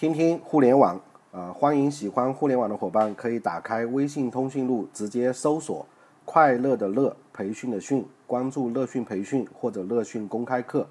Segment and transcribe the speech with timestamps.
[0.00, 0.98] 听听互联网
[1.30, 1.52] 啊！
[1.52, 5.84] 欢迎喜欢互联网的伙伴可以打开微信通讯录，直接搜索
[6.24, 10.86] “快乐的乐培训的训”，关注乐讯培训或者乐讯公开课。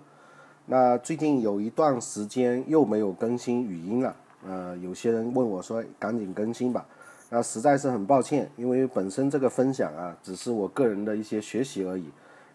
[0.67, 4.15] 那最近有一段时间又没有更新语音了，
[4.47, 6.85] 呃，有些人问我说赶紧更新吧。
[7.31, 12.05] 那实在是很抱歉，因为本身这个分享啊，只是我个人的一些学习而已。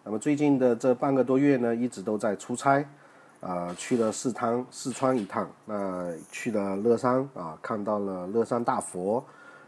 [0.05, 2.85] 那么最近的这半个多月呢，一直都在出差。
[3.45, 9.23] 啊，去了四趟四川一趟，那去了乐山啊，看到了乐山大佛，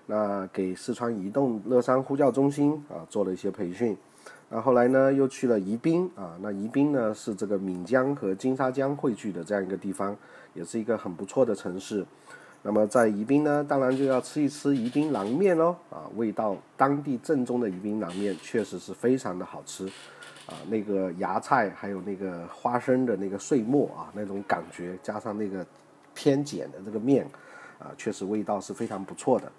[0.07, 3.95] 那给四川移动乐山呼叫中心啊做了一些培训，
[4.49, 10.17] 那后来呢又去了宜宾啊，那宜宾呢是这个岷江和金沙江汇聚的这样一个地方，
[10.55, 12.03] 也是一个很不错的城市。
[12.63, 19.87] 那么在宜宾呢，当然就要吃一吃宜宾凉面喽啊，味道当地正宗的宜宾凉面确实是非常的好吃。
[20.47, 25.65] 啊，那个芽菜还有那个花生的那个碎末啊，那种感觉，加上那个
[26.13, 27.29] 偏碱的这个面，
[27.77, 29.51] 啊，确实味道是非常不错的。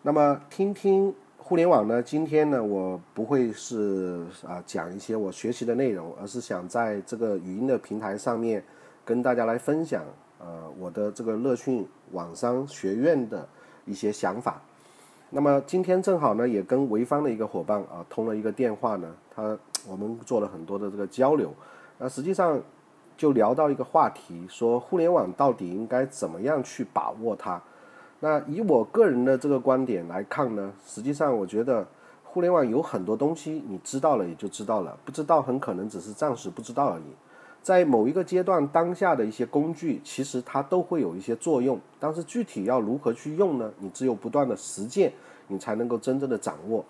[0.00, 2.00] 那么听听互联网呢？
[2.00, 8.62] 今天呢，我不会是啊讲一些我学习的内容，而是想在这个语音的平台上面
[9.04, 10.04] 跟大家来分享，
[10.38, 13.48] 呃，我的这个乐讯网商学院的
[13.86, 14.62] 一些想法。
[15.30, 19.58] 那么今天正好呢，也跟潍坊的一个伙伴啊通了一个电话呢，他
[19.88, 21.52] 我们做了很多的这个交流，
[21.98, 22.60] 那实际上
[23.16, 27.60] 就聊到一个话题，说互联网到底应该怎么样去把握它？
[28.20, 31.86] 那以我个人的这个观点来看呢，实际上我觉得
[32.22, 37.04] 互联网有很多东西你知道了也就知道了，不知道很可能只是暂时不知道而已。
[37.60, 43.70] 在某一个阶段，当下的一些工具，其实它都会有一些作用，但是具体要如何去用呢？
[43.78, 45.12] 你只有不断的实践，
[45.48, 46.84] 你才能够真正的掌握。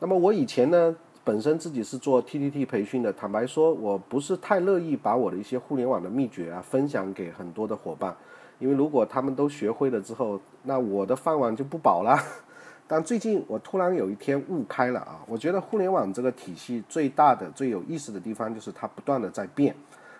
[0.00, 0.94] 那么我以前呢，
[1.28, 8.16] 本身自己是做 TTT 培训的，坦白说，我不是太乐意把我的一些互联网的秘诀啊分享给很多的伙伴，
[8.58, 12.18] 因为如果他们都学会了之后，那我的饭碗就不保了。
[12.88, 19.76] 但最近我突然有一天悟开了啊，我觉得互联网这个体系最大的、最有意思的地方就是它不断的在变。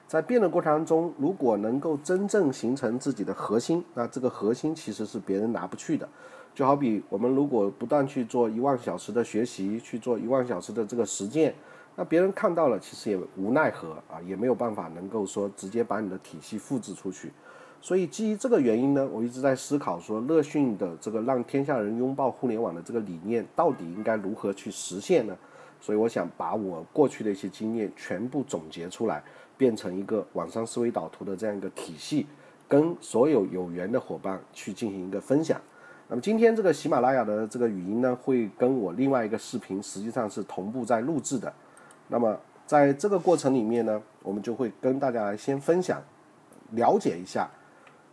[0.06, 6.06] 在变的过程中，如果能够真正形成自己的核心，那这个核心其实是别人拿不去的。
[6.58, 11.54] 就好比我们如果不断去做一万小时的学习，去做一万小时的这个实践，
[11.94, 17.30] 那别人看到了其实也无奈何啊，也没有办法能够说直接把你的体系复制出去。
[17.80, 25.38] 所以基于这个原因呢，我一直在思考说，乐讯的这个让天下人拥抱互联网的这个理念，到底应该如何去实现呢？
[25.80, 29.22] 所以我想把我过去的一些经验全部总结出来。
[29.56, 32.26] 变成一个网上思维导图的这样一个体系，
[32.66, 35.60] 跟所有有缘的伙伴去进行一个分享。
[36.10, 41.52] 那么今天这个喜马拉雅的这个语音呢，会跟我另外一个视频实际上是同步在录制的。
[42.08, 42.34] 那么
[42.66, 46.02] 在这个过程里面呢，我们就会跟大家来先分享，
[46.70, 47.50] 了解一下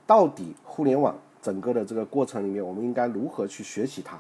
[0.05, 4.19] 到底互联网整个的这个过程里面，我们应该如何去学习它。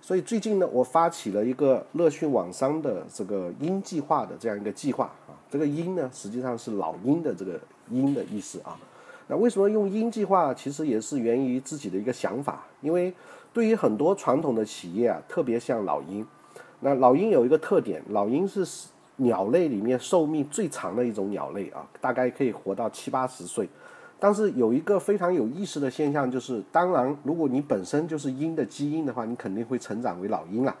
[0.00, 5.30] 所以最近呢，我发起了一个乐讯网商的这个鹰计划的这样一个计划啊。
[5.48, 8.76] 这个鹰呢，实际上是老鹰的这个鹰的意思啊。
[9.28, 10.54] 那为什么用鹰计划？
[10.54, 12.64] 其实也是源于自己的一个想法。
[12.86, 13.12] 因为
[13.52, 16.24] 对于很多传统的企业啊，特别像老鹰。
[16.78, 18.64] 那老鹰有一个特点，老鹰是
[19.16, 23.68] 鸟类里面寿命最长的一种鸟类啊，大概可以活到七八十岁。
[24.20, 30.76] 但是有一个非常有意思的现象，就是当然，如果你本身就是鹰的基因的话，你肯定会成长为老鹰啊，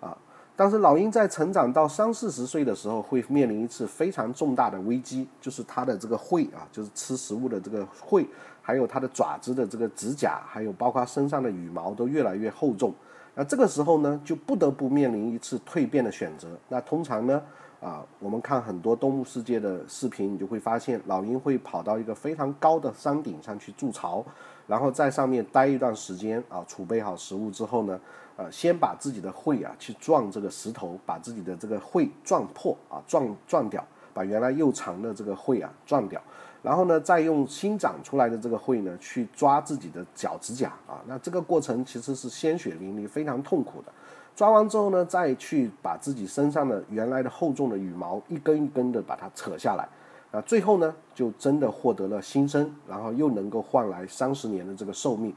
[0.00, 0.18] 啊，
[0.54, 8.28] 但是老鹰在成长到三四十岁的时候，会面临一次非常重大的危机，就是它的这个喙啊，就是吃食物的这个喙，
[8.66, 12.92] 还有它的爪子的这个指甲，还有包括它身上的羽毛都越来越厚重。
[13.36, 16.48] 那这个时候呢，就不得不面临一次蜕变的选择。
[16.68, 17.40] 那通常呢？
[17.78, 24.24] 啊，我们看很多动物世界的视频，你就会发现老鹰会跑到一个非常高的山顶上去筑巢，
[24.66, 28.00] 然后在上面待一段时间啊，储备好食物之后呢，
[28.36, 36.20] 呃，先把自己的喙啊去撞这个石头，把自己的这个喙撞破啊，撞撞掉，把原来又长的这个喙啊撞掉，
[36.66, 43.92] 然后呢，再用新长出来的这个喙呢去抓自己的脚趾甲啊，那这个过程其实是鲜血淋漓，非常痛苦的。
[44.34, 49.88] 抓完之后呢，再去把自己身上的原来的厚重的羽毛一根一根的把它扯下来，
[50.32, 55.32] 啊，最后呢就真的获得了新生，然后又能够换来三十年的这个寿命。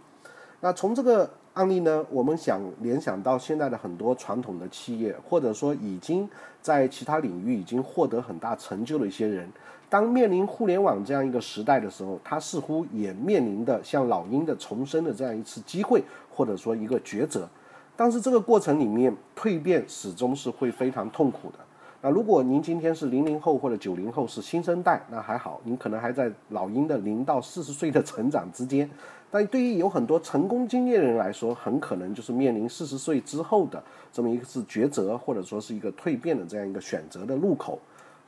[0.61, 6.27] 那从这个案例呢，我们想联想到现在的很多传统的企业，或者说已经
[6.59, 9.47] 在其他领域已经获得很大成就的一些人，
[9.89, 17.49] 当面临互联网这样一个时代的时候，他似乎也面临的像老鹰的重生的这样一次机会，或者说一个抉择。
[17.95, 21.57] 但是这个过程里面蜕变始终是会非常痛苦的。
[22.01, 28.89] 那如果您今天是零零后或者九零后是新生代，那还好，您可能还在老鹰的零到四十岁的成长之间。
[29.31, 33.83] 但对于有很多成功经验的人来说，很可能就是面临四十岁之后的
[34.13, 37.77] 这么一个是抉择，或者说是一个蜕变的这样一个选择的路口。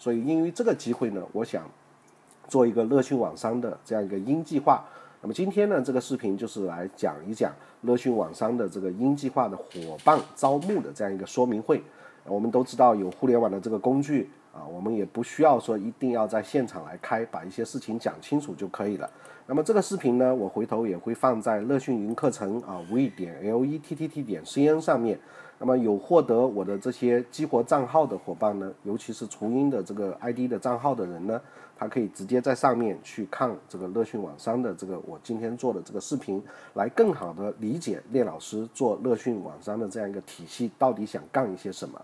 [0.02, 1.64] 所以，因为这个机会呢，我想
[2.48, 4.84] 做一个乐讯网商的这样一个鹰计划。
[5.22, 11.84] 那么今天呢，这个视频就是来讲一讲乐讯网商的这个鹰计划的伙伴招募的这样一个说明会。
[12.26, 19.08] 我们都知道有互联网的这个工具啊，我们也不需要说一定要在现场来开，把一些事情讲清楚就可以了。
[19.46, 25.20] 那么这个视频呢，我回头也会放在乐讯云课程啊，v 点 l e t t t 点 c n 上面。
[25.64, 31.40] 那么有获得我的这些激活账号的伙伴呢，尤其是雏鹰的这个 ID 的账号的人呢，
[31.78, 36.42] 他可以直接在上面去看这个乐讯网商的这个我今天做的这个视频，
[36.74, 42.02] 来更好的理解聂老师做乐讯网商的这样一个体系到底想干一些什么。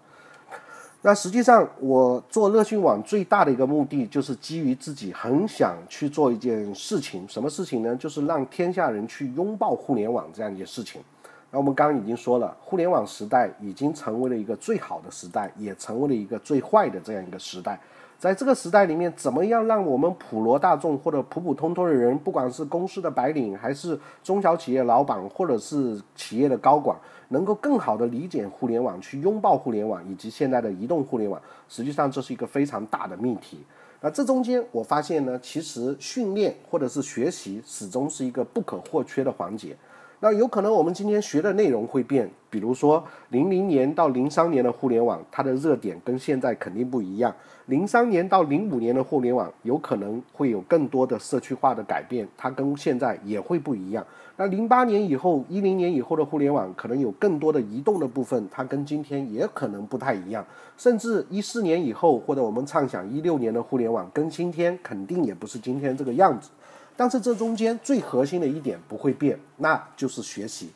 [1.01, 7.27] 那实际上，我做乐讯网最大的一个目的，就是基于自己很想去做一件事情。
[7.27, 7.95] 什么事情呢？
[7.95, 11.01] 就是让天下人去拥抱互联网这样一件事情。
[11.49, 17.79] 那我们刚刚已经说了，互联网时代已经成为了一个最好的时代，也成为了一个最坏的这样一个时代。
[18.19, 26.97] 在这个时代里面，怎么样让我们普罗大众或者普普通通的人，不管是公司的白领，还是中小企业老板，或者是企业的高管，
[27.29, 31.39] 能够更好的理解互联网，去拥抱互联网以及现在的移动互联网？
[31.69, 33.63] 实际上，这是一个非常大的命题。
[34.01, 39.77] 那这中间，我发现呢，其实训练或者是学习，始终是一个不可或缺的环节。
[40.19, 47.31] 那有可能我们今天学的内容会变，比如说零零年到零三年的互联网，它的热点跟现在肯定不一样。
[47.67, 54.03] 零三年到零五年的互联网，有可能会有更多的社区化的改变，它跟现在也会不一样。
[54.37, 60.43] 那零八年以后、一零年以后的互联网，可能有更多的移动的部分，它跟今天也可能不太一样。
[60.77, 66.49] 甚至一四年以后，或者我们畅想一六年的互联网，跟今天肯定也不是今天这个样子。
[66.97, 70.71] 但是这中间最核心的一点不会变，那就是学习，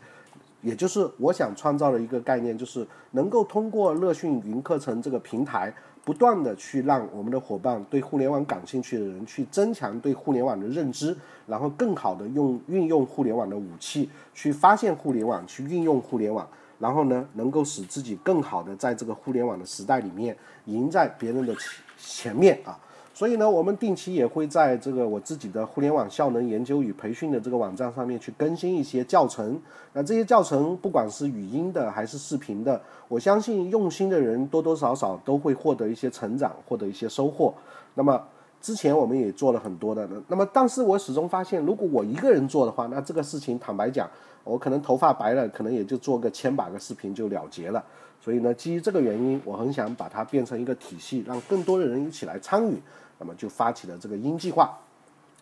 [0.61, 5.73] 也就是我想创造的一个概念，就是能够通过乐讯云课程这个平台，
[6.05, 16.47] 不断的去让我们的伙伴对互联网感兴趣的人去增强对互联网的认知，然后更好的用运用互联网的武器去发现互联网，去运用互联网，
[16.77, 21.63] 然后呢，能够使自己更好的在这个互联网的时代里面赢在别人的前
[21.97, 22.77] 前面啊。
[23.21, 29.61] 所以呢，我们定期也会在这个我自己的互联网效能研究与培训的这个网站上面去更新一些教程。
[29.93, 37.53] 那这些教程不管是语音的还是视频的，我相信用心的人多多少少都会获得一些成长，获得一些收获。
[37.93, 38.19] 那么
[38.59, 44.09] 之前我们也做了很多的，那么但是我始终发现，如果我一个人做的话，那这个事情坦白讲，
[44.43, 47.83] 我可能头发白了，可能也就做个千把个视频就了结了。
[48.19, 52.81] 所以呢，基于这个原因，我很想把它变成一个体系，让更多的人一起来参与。
[53.21, 54.75] 那么就发起了这个鹰计划。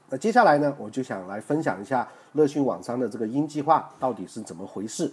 [0.10, 5.10] 那接下来呢，我就想来分享一下乐讯网商的这个鹰计划到底是怎么回事。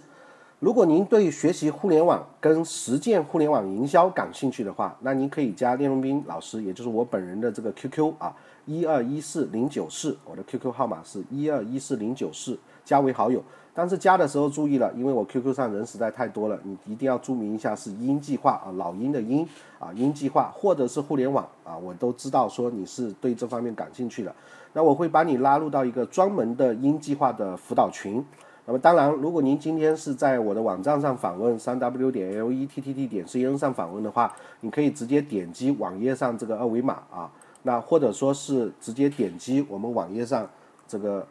[0.59, 8.35] 如果您对学习互联网跟实践互联网营销感兴趣的话，那您可以加聂荣斌老师，也就是我本人的这个 QQ 啊，
[8.65, 13.41] 一二一四零九四，我的 QQ 号码是一二一四零九四，加为好友。
[13.79, 19.47] 但是加的时候注意了，因为我 QQ 上人实在太多了，你一定要注明一下是鹰计划啊，老鹰的鹰
[19.77, 24.33] 啊，鹰计划或者是互联网啊，我都知道说你是对这方面感兴趣的。
[24.73, 28.25] 那我会把你拉入到一个专门的鹰计划的辅导群。
[28.65, 37.29] 那么当然，如果您今天是在我的网站上访问，三 w 点 l e t t t 点 c n 上访问的话，你可以直接点击网页上这个二维码啊，
[37.61, 40.49] 那或者说是直接点击我们网页上
[40.87, 41.27] 这个。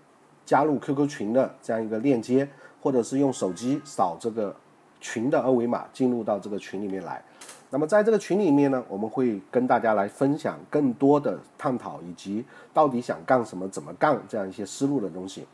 [0.47, 2.49] 加入 QQ 群的这样一个链接，
[2.81, 4.55] 或者是用手机扫这个
[5.00, 7.23] 群的二维码进入到这个群里面来。
[7.69, 15.45] 那么在这个群里面呢，我们会跟大家来分享更多的探讨，以及到底想干什么、怎么干这样一些思路的东西。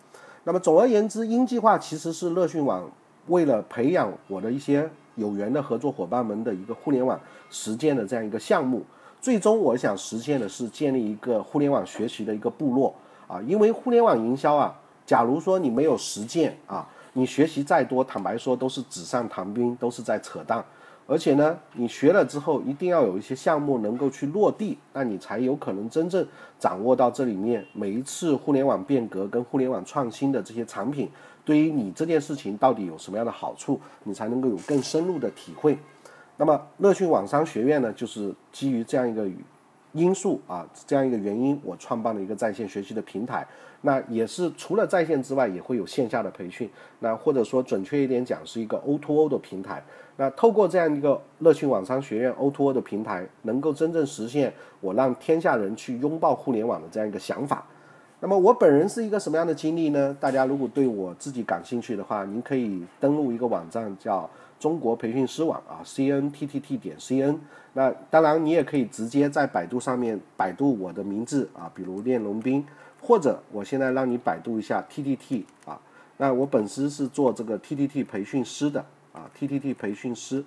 [0.44, 2.88] 那么总而言之，鹰计划其实是乐讯网
[3.28, 7.18] 为了培养我的一些有缘的合作伙伴们的一个互联网
[7.48, 8.82] 实践的这样一个项目。
[9.22, 12.94] 最终我想实现的是建立一个互联网学习的一个部落
[13.26, 14.78] 啊，因为互联网营销啊。
[15.12, 20.64] 假如说你没有实践啊，你学习再多，坦白说都是纸上谈兵，都是在扯淡。
[21.06, 26.26] 而且呢，你学了之后，一定要有一些项目能够去落地，那你才有可能真正
[26.58, 31.10] 掌握到这里面每一次互联网变革跟互联网创新的这些产品，
[31.44, 35.76] 对于你这件事情到底有什么样的好处，你才能够有更深入的体会。
[36.38, 39.28] 那么，乐讯网商学院呢，就是基于这样一个
[39.92, 43.46] 因素啊，这样一个原因，我创办了一个在线学习的平台。
[43.82, 46.70] 那也是除了在线之外，也会有线下的培训。
[47.00, 49.82] 那或者说准确一点讲，是一个 O2O 的平台。
[50.16, 57.66] 那透过这样一个乐讯网商学院 O2O 的平台，能够真正实现我让天下人去拥抱互联网的这样一个想法。
[58.20, 60.16] 那么我本人是一个什么样的经历呢？
[60.20, 67.36] 大家如果对我自己感兴趣的话，您可以登录一个网站叫中国培训师网啊，cnttt 点 cn。
[67.72, 72.64] 那当然你也可以直接在百度上面百度我的名字啊，比如练龙斌。
[73.02, 75.78] 或者我现在让你百度一下 T T T 啊，
[76.18, 80.44] 那我本身是做这个 T T T 培训师的啊，T T T 培训师，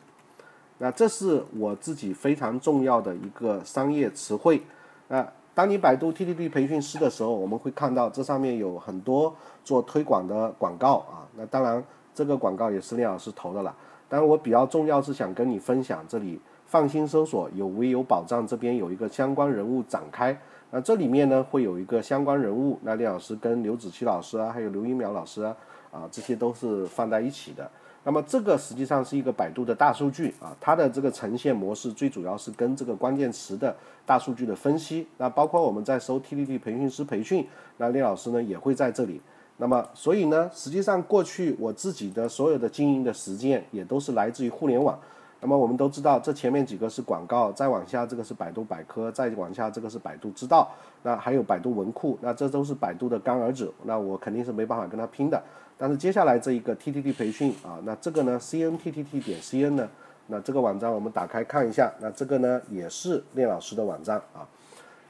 [0.78, 4.64] 那这是我自己非常重要的一个商业词汇。
[5.10, 9.36] 那当你百度 T T T 培训师的时候，我们会看到这上面有很多
[9.66, 11.28] 做推广的广告啊。
[11.36, 11.84] 那当然
[12.14, 13.76] 这个广告也是聂老师投的了。
[14.08, 20.38] 当然我比较重要是想跟你分享，这里放心搜索有为有保障，这边有一个相关人物展开。
[20.72, 25.56] 那这里面呢会有一个相关人物，那李老师跟刘子期老师啊，还有刘一苗老师啊，
[25.92, 27.70] 啊，这些都是放在一起的。
[28.04, 35.08] 那么这个实际上是一个百度的大数据啊，它的这个呈现模式最主要是跟这个关键词的大数据的分析。
[35.18, 39.22] 那包括我们在搜 TDD 培训师培训，那李老师呢也会在这里。
[39.58, 45.00] 那么所以呢，实际上过去我自己的所有的经营的实践也都是来自于互联网。
[45.42, 50.68] 那么我们都知道，这前面几个是广告，再往下这个是百度百科，再往下这个是百度知道，
[51.04, 55.42] 那还有百度文库，那这都是百度的干儿子，那我肯定是没办法跟他拼的。
[55.78, 59.88] 但是接下来这一个 T T T 培训啊，那这个呢 C N T T T 点 C N 呢，
[60.28, 64.48] 那这个网站我们打开看一下，那这个呢也是练老师的网站啊。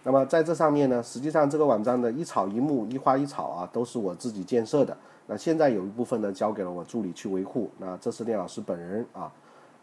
[0.03, 4.97] 那么在这上面呢，实际上这个网站的一草一木一花一草啊，都是我自己建设的。
[5.27, 9.31] 那现在有一部分呢交给了我助理去维护，那这是练老师本人啊。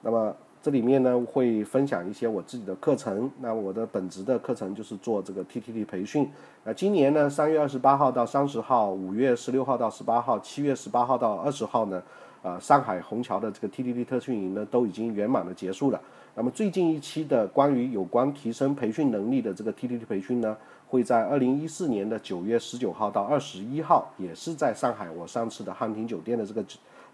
[0.02, 3.30] 那么这里面呢会分享一些我自己的课程。
[3.40, 6.28] 那我的本职的课程就是做这个 T T T 培训。
[6.64, 12.00] 那今年呢，三月二十八号到三十号，五月十六号到十八号，七月十八号到二十号呢，
[12.42, 16.00] 呃，上海虹桥的这个 T T T 特训营呢都已经圆满的结束了。
[16.34, 20.56] 那么最近一期的关于有关提升培训能力的这个 T T T 培训呢，
[20.88, 26.64] 会在二零一四年的九月十九号到二十一号，也是在上海我上次的汉庭酒店的这个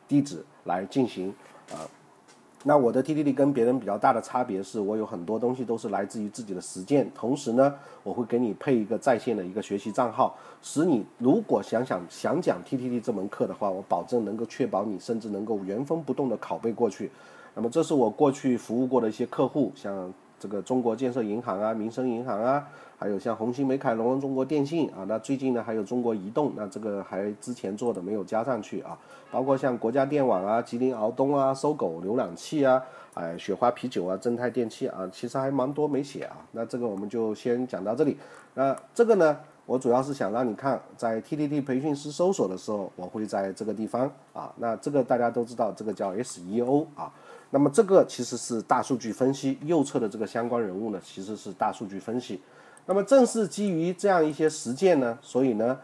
[0.06, 1.34] 地址来进行
[1.72, 1.80] 啊。
[2.64, 7.72] 那我的 T T T 跟别人比较大的差别是，我有很多东西都是来自于自己的实践，同时呢，
[8.02, 17.10] 我会给你配一个在线的一个学习账号，使你如果想想想讲 T T T 这门课的话，我保证能够确保你甚至能够原封不动的拷贝过去。
[17.54, 22.68] 那么这是我过去服务过的一些客户，像这个中国建设银行啊、民生银行啊。
[22.98, 28.98] 还有像红星、美凯龙、中国电信啊，那最近呢还有中国移动，那这个还之前做的没有加上去啊。
[29.30, 32.82] 包括像国家电网啊、吉林敖东啊、搜狗浏览器啊、
[33.14, 36.36] 哎雪花啤酒啊、正泰电器啊，其实还蛮多没写啊。
[36.52, 38.16] 那这个我们就先讲到这里。
[38.54, 44.52] 那这个呢，我主要是想让你看，在 T T T 培训师搜索的时候，我会在这个地方啊。
[44.56, 47.12] 那这个大家都知道，这个叫 S E O 啊。
[47.50, 52.40] 那么这个其实是大数据分析，右侧的这个相关人物呢，其实是大数据分析。
[52.90, 55.78] 那么正是基于这样一些实践呢，所以呢，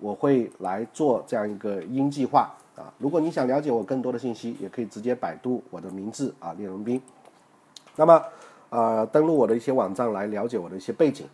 [0.00, 2.90] 我会来做这样一个音计划啊。
[2.96, 6.98] 如果你想了解我更多的信息，也可以直接百度我的名字啊，聂荣斌。
[7.94, 8.24] 那么，
[8.70, 11.26] 呃，登录我的一些网站来了解我的一些背景。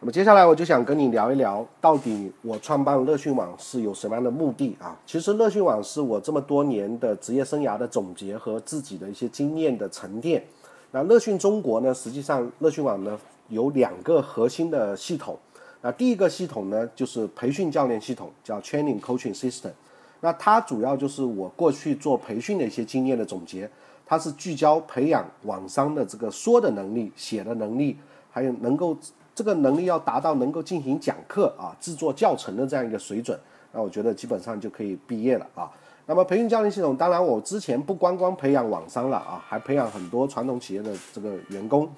[0.00, 4.94] 那么接下来我就想跟你聊一聊，到底我创办乐讯网是有什么样的目的啊？
[5.06, 10.44] 其实乐讯网是我这么多年的职业生涯的总结和自己的一些经验的沉淀。
[10.90, 13.18] 那乐讯中国呢，实际上乐讯网呢。
[13.48, 15.38] 有两个核心的系统，
[15.80, 19.72] 那第一个系统呢，就是培训教练系统，叫 Training Coaching System。
[20.20, 23.70] 那它主要就是我过去做培训的一些经验的总结，
[24.04, 27.96] 它是聚焦培养网商的这个说的能力、写的能力，
[28.30, 28.96] 还有能够
[29.34, 33.38] 这个能力要达到能够进行讲课啊、制作教程的这样一个水准。
[33.72, 35.70] 那我觉得基本上就可以毕业了啊。
[36.06, 41.88] 那么培训教练系统，当然我之前不光光培养网商了啊，还培养很多传统企业的这个员工。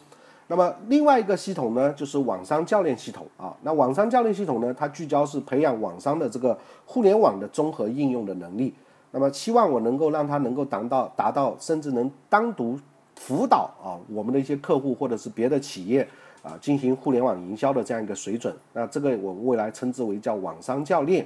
[0.50, 3.56] 那么另外一个系统呢，就是网商教练系统啊。
[3.62, 8.74] 那网商教练系统呢，它聚焦是培养网商的这个互联网的综合应用的能力。
[9.12, 12.76] 那么期望我能够让他能够达到达到，甚至能单独
[13.14, 16.06] 辅导啊我们的一些客户或者是别的企业
[16.42, 18.52] 啊进行互联网营销的这样一个水准。
[18.72, 21.24] 那这个我未来称之为叫网商教练。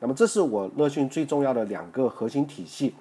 [0.00, 2.92] 那么这是我乐讯最重要的两个核心体系。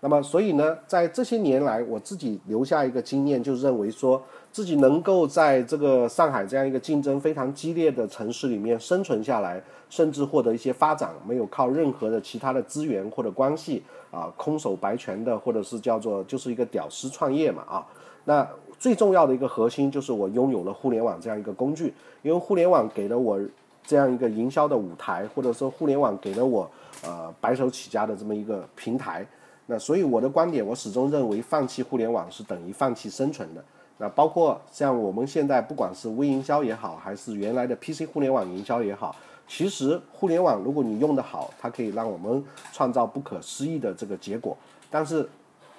[0.00, 4.22] 那么所以呢，在这些年来，我自己留下一个经验，就认为说。
[4.52, 13.80] 自己能够在这个上海这样一个竞争非常激烈的城市里面生存下来，甚至获得一些发展，没有靠任何的其他的资源或者关系
[14.10, 17.86] 啊，空手白拳的，或者是叫做就是一个屌丝创业嘛啊。
[18.24, 18.44] 那
[18.76, 23.40] 最重要的一个核心就是我拥有了互联网这样一个工具，因为互联网给了我
[23.86, 26.68] 这样一个营销的舞台，或者说互联网给了我
[27.04, 29.24] 呃白手起家的这么一个平台。
[29.72, 33.64] 那所以我的观点，我始终认为放弃互联网是等于放弃生存的。
[33.98, 39.14] 那包括像我们现在不管是微营销也好，还是原来的 PC 互联网营销也好，
[39.46, 44.56] 其实互联网如果你用得好，它可以让我们创造不可思议的这个结果。
[44.90, 45.28] 但是，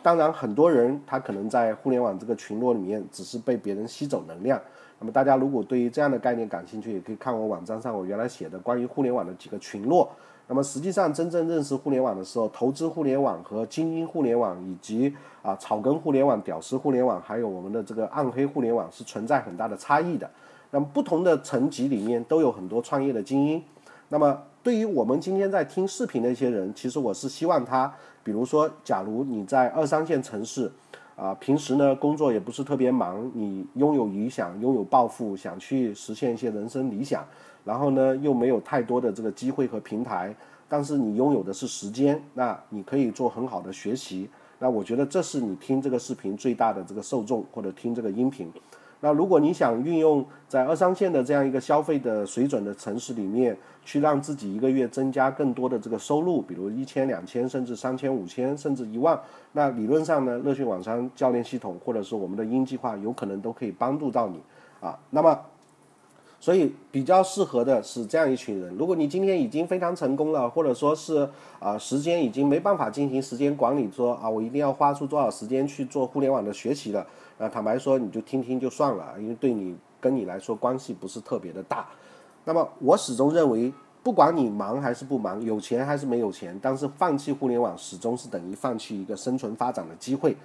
[0.02, 4.58] 当然很多人他可能在互联网这个群落里面只是被别人吸走能量。
[5.00, 10.10] 那么大家如果对于这样的概念感兴趣，也可以看我网站上我原来写的关于互联网的几个群落。
[10.48, 20.30] 那么实际上真正认识互联网的时候，投资互联网和精英互联网以及啊草根互联网、屌丝互联网，还有我们的这个暗黑互联网是存在很大的差异的。
[20.72, 23.64] 那么不同的层级里面都有很多创业的精英。
[24.10, 27.94] 那么对于我们今天在听视频的一些人，其实我是希望他，
[28.24, 30.72] 比如说，假如你在二三线城市。
[31.16, 37.24] 啊，平时呢工作也不是特别忙，你拥有理想，拥有抱负，想去实现一些人生理想，
[37.64, 40.36] 然后呢又没有太多的这个机会和平台，
[40.68, 44.28] 但是你拥有的是时间，那你可以做很好的学习，
[44.58, 48.52] 那我觉得这是你听这个视频最大的这个受众或者听这个音频。
[49.04, 59.20] 那如果你想运用在二三线的这样一个消费的水准的城市里面，去让自己一个月增加更多的这个收入，比如一千、两千，甚至三千、五千，甚至一万，
[59.54, 64.40] 那理论上呢，乐讯网商教练系统或者是我们的鹰计划，有可能都可以帮助到你
[64.80, 65.00] 啊。
[65.10, 65.40] 那么，
[66.40, 68.76] 所以比较适合的是这样一群人。
[68.78, 71.28] 如果你今天已经非常成功了，或者说是
[71.60, 77.08] 啊时间已经没办法进行时间管理，说啊我一定要花出多少时间去做互联网的学习了。
[77.42, 81.88] 那坦白说，你就听听就算了，因为对你跟你来说关系不是特别的大。
[82.46, 90.38] 那么我始终认为，不管你忙还是不忙，有钱还是没有钱，但是放弃互联网始终是等于放弃一个生存发展的机会。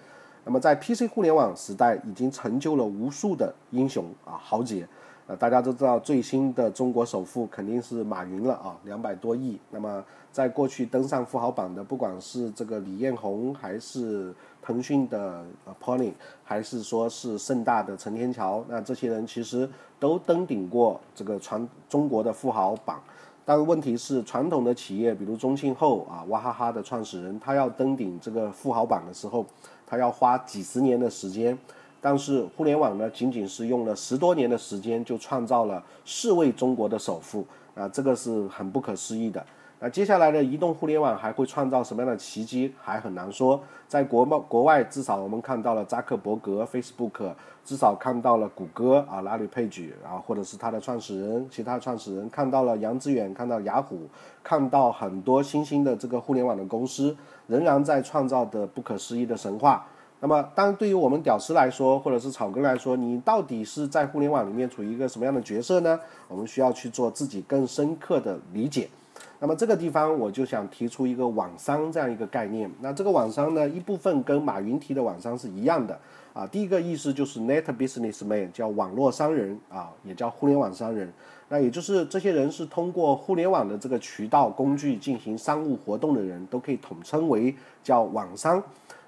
[0.42, 4.88] 那么在 PC 互联网时代，已经成就了无数的英雄啊豪杰。
[5.26, 9.58] 呃，大家都知道最新的中国首富肯定是马云了啊，两百多亿。
[9.70, 14.32] 那么在过去登上富豪榜的，不管是这个李彦宏，还是
[14.66, 19.68] 腾讯的呃 Pauline，还是说是盛大的陈天桥，那这些人其实
[20.00, 23.00] 都登顶过这个传中国的富豪榜。
[23.44, 29.46] 但问题是，传统的企业，比如中信后啊，娃哈哈的创始人，他要登顶这个富豪榜的时候，
[29.86, 31.56] 他要花几十年的时间。
[32.00, 39.46] 但是互联网呢，仅仅是用了十多年的时间就创造了四位中国的首富啊，这个是很不可思议的。
[39.78, 43.60] 那接下来的移动互联网还会创造什么样的奇迹，还很难说。
[43.86, 54.08] 在国贸国外，至少我们看到了扎克伯格 Facebook，至少看到了谷歌啊，拉里佩吉啊，或者是他的创始人，其他创始人看到了杨致远，看到雅虎，
[54.42, 57.14] 看到很多新兴的这个互联网的公司，
[57.46, 59.86] 仍然在创造的不可思议的神话。
[60.20, 66.00] 那么，当，对于我们屌丝来说，或者是草根来说，你到底是在互联网里面处于一个什么样的角色呢？
[66.28, 68.88] 我们需要去做自己更深刻的理解。
[69.38, 72.70] 那么，这个地方我就想提出一个网商这样一个概念。
[72.80, 75.98] 那这个网商呢，一部分跟马云提的网商是一样的
[76.32, 76.46] 啊。
[76.46, 81.12] 第一个意思就是 net businessman，叫网络商人啊，也叫互联网商人。
[81.48, 88.62] 那也就是这些人是通过互联网的这个渠道工具进行商务活动的人，都可以统称为叫网商。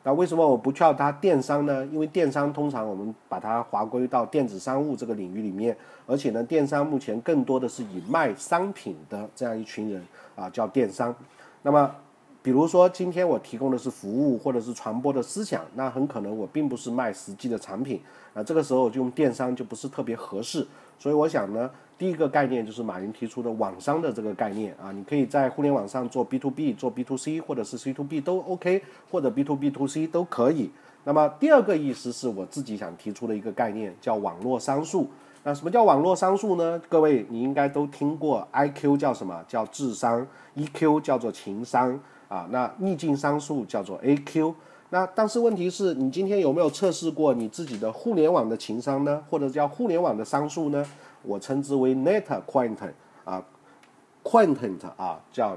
[0.04, 1.84] 那为什么我不叫它电商呢？
[1.86, 5.76] 因为电商通常我们把它划归到电子商务这个领域里面，
[6.08, 10.02] 而且呢，电商目前更多的是以卖商品的这样一群人
[10.34, 11.14] 啊，叫电商。
[11.62, 11.94] 那么，
[12.42, 18.00] 比如说今天我提供的是服务或者是传播的思想，那很可能我并不是卖实际的产品
[18.32, 20.66] 啊，这个时候就用电商就不是特别合适。
[20.98, 21.70] 所以我想呢。
[21.98, 29.68] 第一个概念就是马云提出的网商的这个概念啊，你可以在互联网上做 B to B、做 B to C 或者是 C to B 都 OK，或者 B to B
[29.68, 30.70] to C 都可以。
[31.02, 35.08] 那么第二个意思是我自己想提出的一个概念，叫网络商数。
[35.48, 36.78] 那什么叫网络商数呢？
[36.90, 44.52] 各位你应该都听过，IQ 叫什么叫智商，EQ 叫做情商啊，那逆境商数叫做 AQ。
[44.90, 49.24] 那但是问题是你今天有没有测试过你自己的互联网的情商呢？
[49.30, 50.84] 或者叫互联网的商数呢？
[51.22, 52.76] 我称之为 net Quaint
[53.24, 53.42] 啊
[54.22, 55.56] ，quantum 啊叫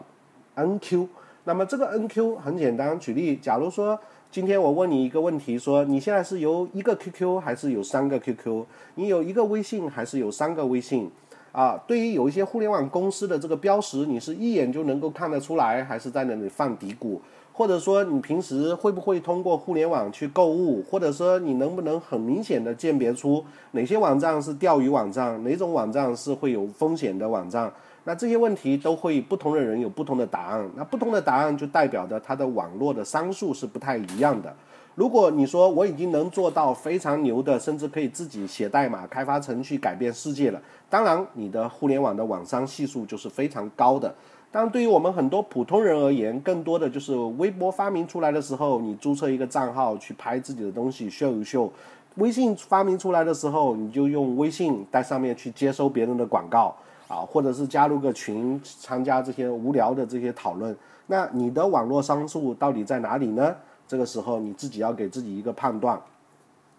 [0.55, 1.09] NQ。
[1.43, 3.99] 那么这个 NQ 很简单，举例，假如说
[4.31, 8.63] 今天我问你一个问题，说你现在是有一个 QQ 还是有三个 QQ？
[8.95, 11.11] 你有一个微信还是有三个微信？
[11.51, 17.19] 啊，对于有一些互联网公司的这个标识，你是一眼就能够看得出来，还是在那里放嘀咕？
[17.51, 20.81] 或者说你平时会不会通过互联网去购物？
[20.89, 27.69] 或者说你能不能很明显的鉴别出哪些网站是钓鱼网站，哪种网站是会有风险的网站？
[28.03, 30.69] 那这些问题都会不同的人有不同的答案。
[30.75, 34.53] 那不同的答案就代表着它的网络的商数是不太一样的。
[34.95, 44.13] 如果你说我已经能做到非常牛的，甚至可以自己写代码、开发程序、改变世界了，当然你的互联网的网商系数就是非常高的。
[44.51, 51.71] 当，对于我们很多普通人而言，更多的就是微博发明出来的时候，你注册一个账号去拍自己的东西秀一秀；
[52.15, 56.75] 微信发明出来的时候，你就用微信在上面去接收别人的广告
[57.11, 60.75] 啊，或者是加入个群参加这些无聊的这些讨论。
[61.07, 63.53] 那你的网络商数到底在哪里呢？
[63.85, 66.01] 这个时候你自己要给自己一个判断。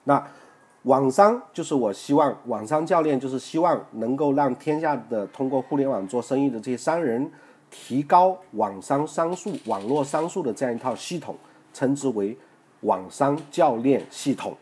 [0.04, 0.26] 那
[0.84, 7.30] 网商就是我希望网商教练就是希望能够让天下的通过互联网做生意的这些商人。
[7.74, 11.34] 提高网商商数、网络商数的这样一套系统，
[11.72, 12.36] 称之为
[12.80, 14.54] 网商教练系统，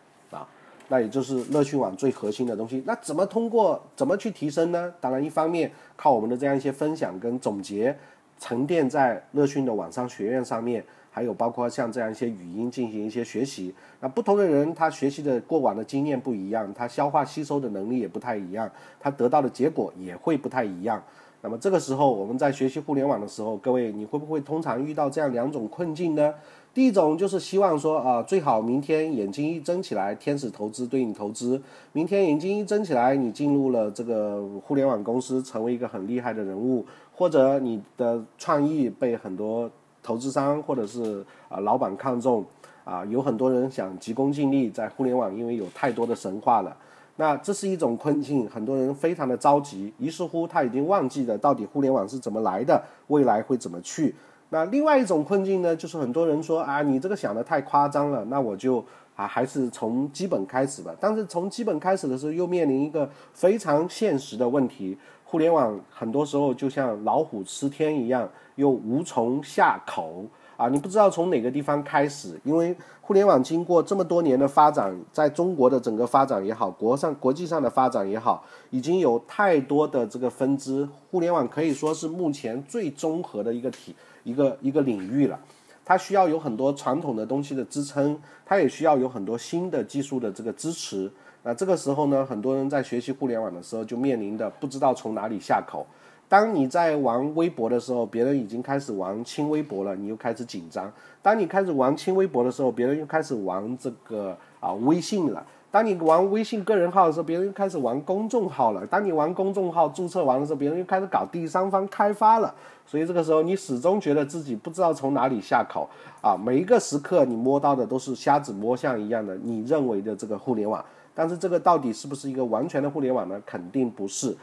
[0.90, 2.82] 那也就是乐讯网最核心的东西。
[2.84, 4.92] 那怎么通过怎么去提升呢？
[5.00, 7.96] 当然，一方面靠我们的这样一些分享跟总结，
[8.40, 13.72] 沉淀在乐讯的网商学院上面，还有包括像这样一些语音进行一些学习。
[14.00, 21.00] 那不同的人他学习的过往的经验不一样，他消化吸收的能力也不太一样，他得到的结果也会不太一样。
[21.42, 26.34] 那么这个时候，我们在学习互联网的时候，各位你会不会通常遇到这样两种困境呢？
[26.72, 31.60] 第一种就是希望说啊，最好明天眼睛一睁起来，天使投资对你投资；
[31.92, 39.68] 明天眼睛一睁起来，你进入了这个互联网公司，成为一个很厉害的人物，或者你的创意被很多
[40.00, 42.44] 投资商或者是啊老板看中，
[42.84, 46.76] 啊有很多人想急功近利，在互联网因为有太多的神话了。
[47.16, 54.14] 那这是一种困境，很多人非常的着急，于是乎他已经忘记了到底互联网是怎么来的，未来会怎么去。
[54.50, 58.84] 那另外一种困境呢，就是很多人说啊，你这个想的太夸张了，那我就
[59.16, 60.94] 啊还是从基本开始吧。
[61.00, 70.24] 但是从基本开始的时候，又面临一个非常现实的问题，互联网很多时候就像老虎吃天一样，又无从下口。
[70.56, 80.86] 啊，你不知道从哪个地方开始，因为互联网经过这么多年的发展，在中国的整个发展也好，国上国际上的发展也好，已经有太多的这个分支。
[81.10, 85.38] 互联网可以说是目前最综合的一个体一个一个领域了。
[85.84, 91.10] 它需要有很多传统的东西的支撑，它也需要有很多新的技术的这个支持。
[91.42, 95.84] 那这个时候呢，很多人在学习互联网的时候，就面临的不知道从哪里下口。
[96.28, 100.86] 当你在玩微博的时候，别人已经开始玩轻微博了，你又开始紧张；
[101.20, 112.52] 当你开始玩轻微博的时候，别人又开始玩这个啊微信了；当你玩微信个人号的时候，别人又开始玩公众号了；当你玩公众号注册完的时候，别人又开始搞第三方开发了。
[112.84, 115.88] 所以这个时候，你始终觉得自己不知道从哪里下口
[116.20, 116.36] 啊！
[116.36, 123.40] 每一个时刻，你摸到的都是瞎子摸象一样的你认为的这个互联网，但是这个到底是不是一个完全的互联网呢？
[123.46, 124.36] 肯定不是。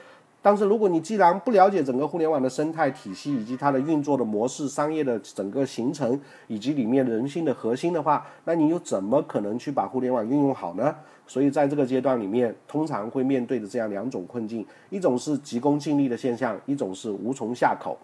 [0.47, 10.95] 但是，如果你既然不了解整个互联网的生态体系以及它的运作的模式、商业的整个形成以及里面人性的核心的话，那你又怎么可能去把互联网运用好呢？
[11.27, 17.97] 所以，在这个阶段里面，通常会面对的这样两种困境：一种是急功近利的现象，一种是无从下口。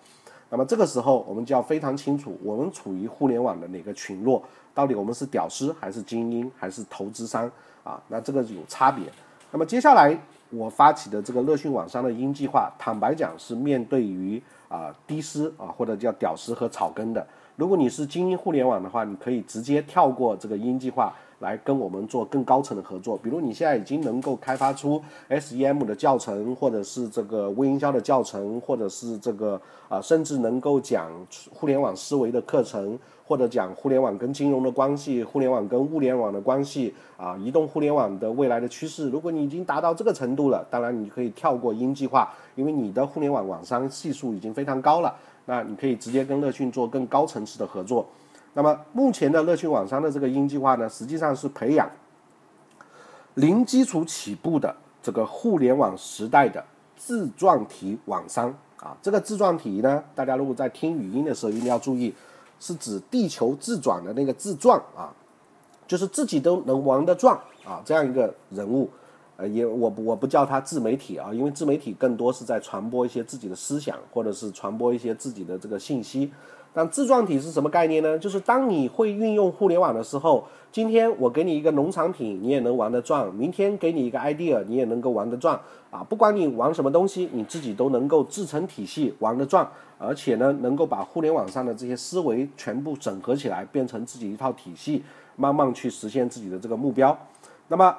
[0.50, 4.44] 那么，这个时候我们就要非常清楚，我们处于互联网的哪个群落？
[4.74, 7.50] 到底我们是屌丝还是精英还是投资商
[7.86, 8.04] 啊？
[8.10, 9.06] 那这个有差别。
[9.50, 10.20] 那么接下来。
[10.54, 17.26] 我发起的这个乐讯网商的鹰计划，坦白讲是面对于啊低师啊或者叫屌丝和草根的。
[17.56, 23.18] 如果你是精英互联网的话，你可以直接跳过这个鹰计划，来跟我们做更高层的合作。
[23.18, 31.12] 比如你现在已经能够开发出 SEM 的教程，或者是这个微营销的教程，或者是这个啊甚至能够讲
[31.52, 32.98] 互联网思维的课程。
[33.26, 39.10] 或者讲互联网跟金融的关系，互联网跟物联网的关系啊，移动互联网的未来的趋势。
[39.10, 45.16] 如果你已经达到这个程度了，当然你可以跳过鹰计划，因为你的互联网网商系数已经非常高了。
[45.46, 48.06] 那你可以直接跟乐讯做更高层次的合作。
[48.54, 51.90] 那么目前的乐讯网商的这个鹰计划呢，实际上是培养
[53.36, 56.64] 零基础起步的这个互联网时代的
[56.98, 58.96] 自撞体网商啊。
[59.02, 62.14] 这个自撞体呢，大家如果在听语音的时候一定要注意。
[62.60, 65.14] 是指地球自转的那个自转啊，
[65.88, 67.36] 就是自己都能玩得转
[67.66, 68.90] 啊，这样一个人物，
[69.38, 76.32] 呃，也我我不叫他自媒体啊，因为自媒体更多是在传播一些自己的思想，或者是传播一些自己的这个信息。
[76.74, 78.18] 但自状体是什么概念呢？
[78.18, 85.60] 就是当你会运用互联网的时候，今天我给你一个农产品，你也能玩得转；明天给你一个 idea，你也能够玩得转。
[85.92, 95.04] 啊，不管你玩什么东西，你自己都能够自成体系，玩得转，而且呢，能够把互联网上的这些思维全部整合起来，变成自己一套体系，
[95.36, 97.16] 慢慢去实现自己的这个目标。
[97.68, 97.96] 那么，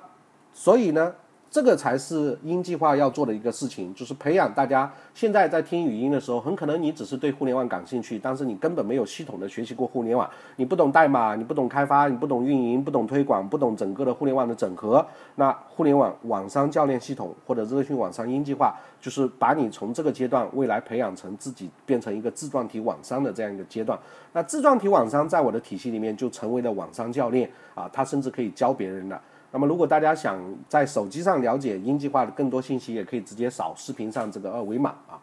[0.53, 1.15] 所以呢，
[1.55, 4.93] 这个才是鹰计划要做的一个事情，就是培养大家。
[5.15, 15.07] 现在在听语音的时候，很可能你只是对互联网感兴趣，但是你根本没有系统的学习过互联网，你不懂代码，你不懂开发，你不懂运营，不懂推广，不懂整个的互联网的整合。
[15.37, 23.97] 那互联网网商教练系统或者热讯网商鹰计划，就是把你从这个阶段未来培养成自己变成一个自传体网商的这样一个阶段。
[24.33, 29.23] 那自传体网商在我的体系里面就成为了网商教练啊，他甚至可以教别人了。
[29.55, 30.37] 那么，如果大家想
[30.69, 35.15] 在手机上了解鹰计划的更多信息，也可以直接扫视频上这个二维码啊。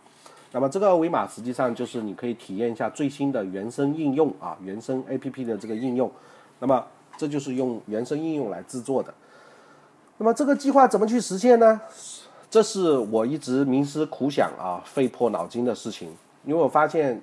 [0.53, 6.09] 那么，这个二维码实际上就是你可以体验一下最新的原生应用啊，原生 APP 的这个应用。
[6.59, 6.81] 那么，
[7.17, 9.13] 这就是用原生应用来制作的。
[10.17, 11.81] 那么，这个计划怎么去实现呢？
[12.49, 16.07] 这是我一直冥思苦想啊，费破脑筋的事情，
[16.45, 17.21] 因为我发现。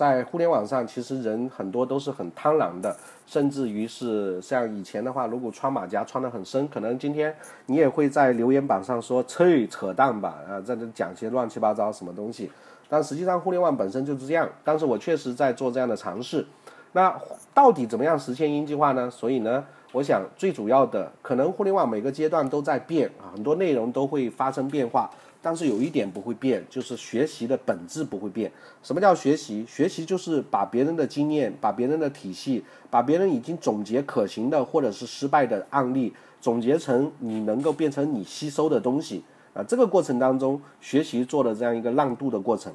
[0.00, 7.36] 在互联网上，其实人很多都是很贪婪的，甚至于是像以前的话，如果穿马甲穿得很深，可能今天
[7.66, 12.50] 你也会在留言板上说“吹扯淡吧”啊，在这讲些乱七八糟什么东西。
[12.88, 14.48] 但实际上，互联网本身就是这样。
[14.64, 16.46] 但是我确实在做这样的尝试。
[16.92, 17.14] 那
[17.52, 19.10] 到底怎么样实现鹰计划呢？
[19.10, 25.10] 所以呢，我想最主要的，可能互联网每个阶段都在变啊，很多内容都会发生变化。
[25.42, 28.52] 但是有一点不会变，就是学习的本质不会变。
[28.82, 29.64] 什么叫学习？
[29.66, 39.22] 学习就是把别人的经验、把别人的体系、把别人已经总结可行的或者是失败的案例，总结成你能够变成你吸收的东西
[39.54, 39.62] 啊。
[39.62, 42.70] 这个过程当中，学习做的这样一个让渡的过程。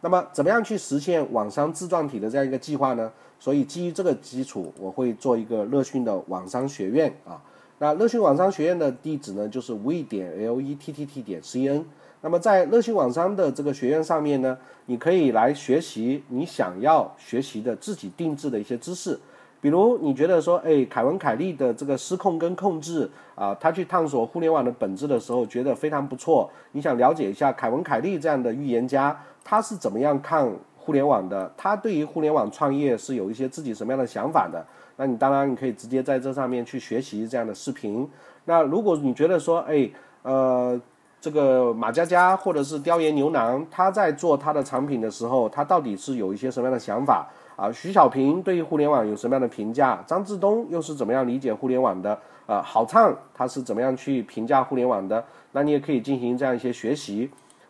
[0.00, 3.12] 那么，怎么样去实现网商自传体的这样一个计划呢？
[3.40, 7.40] 所以基于这个基础，我会做一个乐讯的网商学院啊。
[7.78, 11.84] 那乐讯网商学院的地址呢，就是 v 点 l e t t t 点 c n。
[12.20, 19.16] 那么在乐讯网商的这个学院上面呢，你可以来学习你想要学习的自己定制的一些知识，
[19.60, 26.50] 比如你觉得说，哎，凯文凯利的这个失控跟控制啊，他去探索互联网的本质的时候，觉得非常不错。
[26.72, 31.52] 你想了解一下凯文凯利这样的预言家，他是怎么样看互联网的？
[31.56, 34.66] 他对于互联网创业是有一些自己什么样的想法的？
[34.96, 38.08] 那你当然你可以直接在这上面去学习这样的视频。
[38.44, 39.88] 那如果你觉得说，哎，
[40.22, 40.80] 呃。
[41.20, 47.70] 这个马佳佳或者是雕爷牛郎，他在做他的产品的时候，他到底是有一些什么样的想法啊？
[47.72, 50.02] 徐小平对于互联网有什么样的评价？
[50.06, 52.18] 张志东又是怎么样理解互联网的？
[52.46, 55.24] 啊，郝畅他是怎么样去评价互联网的？
[55.52, 57.28] 那你也可以进行这样一些学习。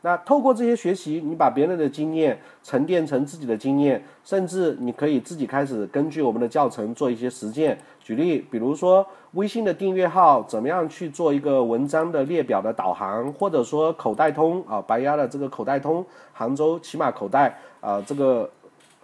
[0.09, 7.79] 那透过这些学习，你把别人的经验沉淀成自己的经验，甚至你可以自己开始根据我们的教程做一些实践。
[8.01, 18.49] 举例，比如说微信的订阅号怎么样去做一个文章的列表的导航，或者说口袋通啊，白鸭的这个口袋通，杭州骑马口袋啊，这个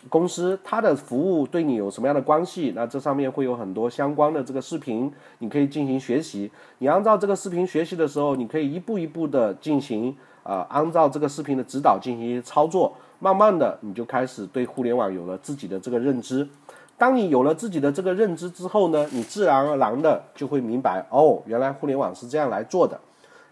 [0.09, 2.73] 公司它的服务对你有什么样的关系？
[2.75, 6.51] 那这上面会有很多相关的这个视频，你可以进行学习。
[6.79, 10.17] 你按照这个视频学习的时候，你可以一步一步的进行。
[10.45, 16.47] 啊，按照这个视频的指导进行操作，慢慢的你就开始对互联网有了自己的这个认知。
[16.97, 23.01] 当你有了自己的这个认知之后呢，你自然而然的就会明白，哦，原来互联网是这样来做的。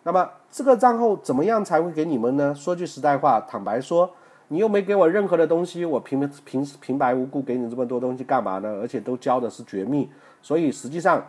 [0.04, 2.54] 那么这个账号怎么样才会给你们呢？
[2.54, 4.08] 说句实在话，坦白说，
[4.48, 8.68] 你又没给我任何的东西，我平平平白无故给你这么多东西干嘛呢？
[8.80, 10.08] 而且都教的是绝密，
[10.40, 11.26] 所以实际上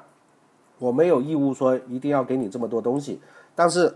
[0.77, 3.19] 我没有义务说一定要给你这么多东西。
[3.55, 3.95] 但是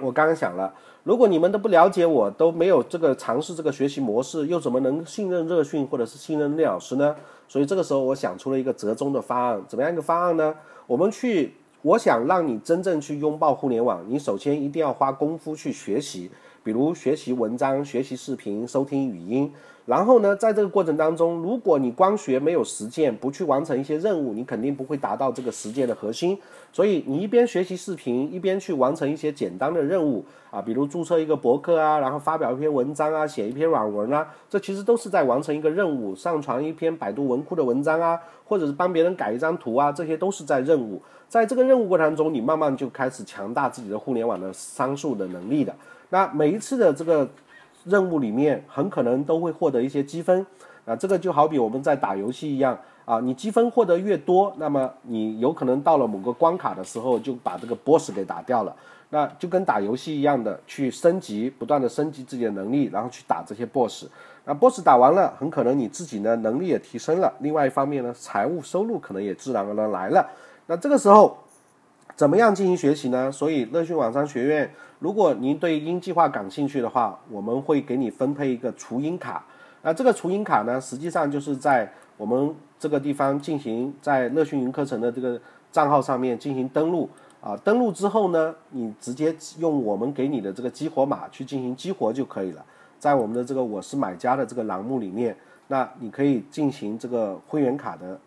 [0.00, 0.72] 我刚刚想了。
[1.04, 7.16] 如果你们都不了解我，都没有这个尝试这个学习模式，又怎么能信任热讯或者是信任聂老师呢？
[7.48, 10.54] 所以这个时候我想出了一个折中的方案，怎么样一个方案呢？
[10.86, 16.30] 我们去，我想让你真正去拥抱互联网，你首先一定要花功夫去学习，
[16.62, 19.52] 比如学习文章、学习视频、收听语音。
[19.84, 26.38] 然后呢，在这个过程当中，如果你光学没有实践，不去完成一些任务，你肯定不会达到这个实践的核心。
[26.72, 36.14] 所以你一边学习视频，一边去完成一些简单的任务啊，比如注册一个博客啊，然后发表一篇文章啊，写一篇软文啊，这其实都是在完成一个任务。
[36.14, 41.02] 上传一篇百度文库的文章啊，或者是帮别人改一张图啊，这些都是在任务。
[41.28, 45.74] 在这个任务过程中，你慢慢就开始强大自己的互联网的商数的能力的。
[46.10, 47.28] 那每一次的这个。
[47.84, 50.46] 任务里面很可能都会获得一些积分，
[50.84, 52.78] 啊，这个就好比我们在打游戏一样。
[53.04, 58.74] 啊，你积分获得越多，那么你有可能到了某个关卡的时候就把这个 boss 给打掉了，
[59.10, 64.06] 那就跟打游戏一样的去升级，不断的升级自己的能力，然后去打这些 boss，
[64.44, 70.24] 那 boss 打完了，很可能你自己呢能力也提升了，另外一方面呢财务收入可能也自然而然来了，
[70.68, 71.36] 那这个时候。
[72.14, 73.32] 怎么样进行学习呢？
[73.32, 79.44] 所以乐讯网商学院，如果您对音计划感兴趣的话，我们会给你分配一个雏鹰卡。
[79.82, 85.40] 那这个雏鹰卡呢，实际上就是在我们这个地方进行在乐讯云课程的这个
[85.72, 87.08] 账号上面进行登录。
[87.40, 92.64] 啊，登录之后呢，你直接用我们给你的这个激活码去进行激活就可以了。
[93.00, 98.20] 在我们的这个我是买家的这个栏目里面，那你可以进行这个会员卡的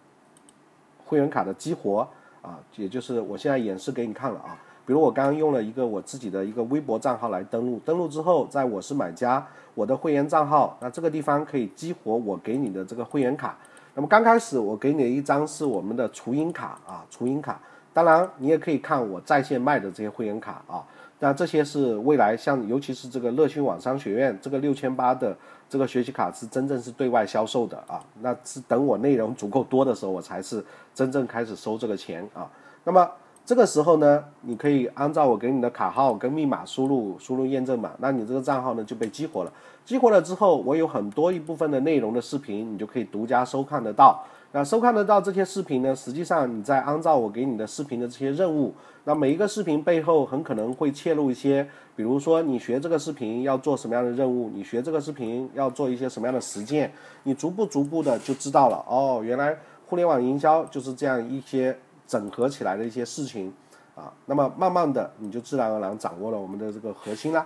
[1.05, 2.05] 会员卡的激活
[2.45, 4.57] 啊，也就是我现在演示给你看了啊。
[4.85, 13.57] 比如我刚刚用了一个我自己的一个微博账号来登录，登录之后，在我是买家我的会员账号，那这个地方可以激活我给你的这个会员卡。
[13.95, 17.59] 那么刚开始我给你的一张是我们的雏鹰卡啊，雏鹰卡。
[17.93, 20.83] 当然，你也可以看我在线卖的这些会员卡啊。
[21.17, 25.35] 那这些是未来像，尤其是这个乐讯网商学院这个六千八的
[25.69, 28.03] 这个学习卡是真正是对外销售的啊。
[28.21, 32.49] 那是等我内容足够多的时候，我才是真正开始收这个钱啊。
[32.83, 33.09] 那么
[33.45, 39.51] 这个时候呢，你可以按照我给你的卡号跟密码输入，输入验证码，那你这个账号呢就被激活了。
[39.83, 44.23] 激活了之后，我有很多一部分的内容的视频，你就可以独家收看得到。
[44.55, 45.93] 那收看得到这些视频呢？
[45.93, 56.89] 实际上你在按照我给你的视频的这些任务，那每一个视频背后很可能会切入一些，比如说你学这个视频要做什么样的任务，你学这个视频要做一些什么样的实践，
[57.23, 58.81] 你逐步逐步的就知道了。
[58.87, 63.53] 哦，原来互联网营销就是这样一些整合起来的一些事情
[63.93, 64.09] 啊。
[64.25, 67.45] 那么慢慢的你就自然而然掌握了我们的这个核心了。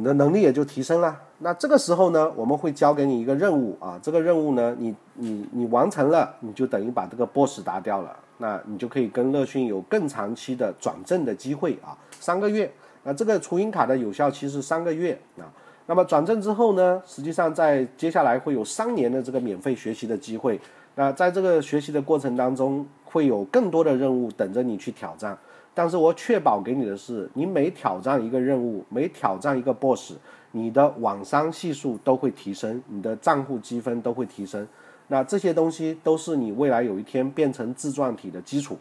[0.00, 1.14] 你的能力也就提升了。
[1.40, 12.72] 那这个时候呢，我们会交给你一个任务啊，这个任务呢，你你你完成了，你就等于把这个 boss 打掉了，那你就可以跟乐讯有更长期的转正的机会啊，三个月。
[13.02, 15.44] 那这个雏鹰卡的有效期是三个月啊。
[15.84, 20.58] 那么转正之后呢，实际上在接下来会有三年的这个免费学习的机会。
[20.94, 25.36] 那在这个学习的过程当中，会有更多的任务等着你去挑战。
[25.72, 30.14] 但是我确保给你的是，你每挑战一个任务，每挑战一个 boss，
[30.50, 34.66] 你的网商系数都会提升，你的账户积分都会提升。
[35.06, 38.76] 那这些东西都是你未来有一天变成自传体的基础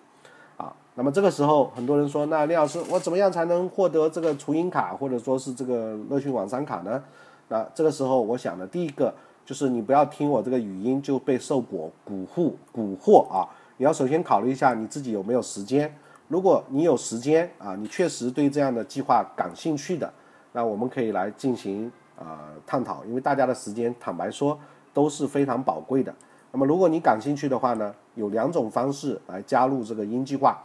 [0.58, 0.74] 啊。
[0.96, 7.02] 那么这个时候，很多人说，那李老师，我怎么样才能获得这个雏鹰卡，或者说是这个乐讯网商卡呢？
[7.48, 9.14] 那这个时候，我想的第一个
[9.46, 13.48] 就是你不要听我这个语音就被受蛊蛊惑蛊惑啊！
[13.78, 15.92] 你要首先考虑一下你自己有没有时间。
[16.30, 20.14] 如果你有时间啊，你确实对这样的计划感兴趣的，
[20.52, 23.04] 那我们可以来进行啊探讨。
[23.04, 24.58] 因为大家的时间，坦白说
[24.94, 26.14] 都是非常宝贵的。
[26.52, 30.56] 那么如果你感兴趣的话呢，有两种方式来加入这个鹰计划。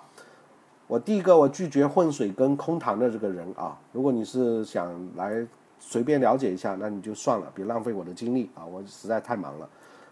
[0.87, 3.74] 我第一个，我拒绝混水跟空谈的这个人啊。
[3.90, 5.46] 如果你是想来
[5.79, 9.66] 随便了解一下，那你就算了，别浪费我的精力啊，我实在太忙了。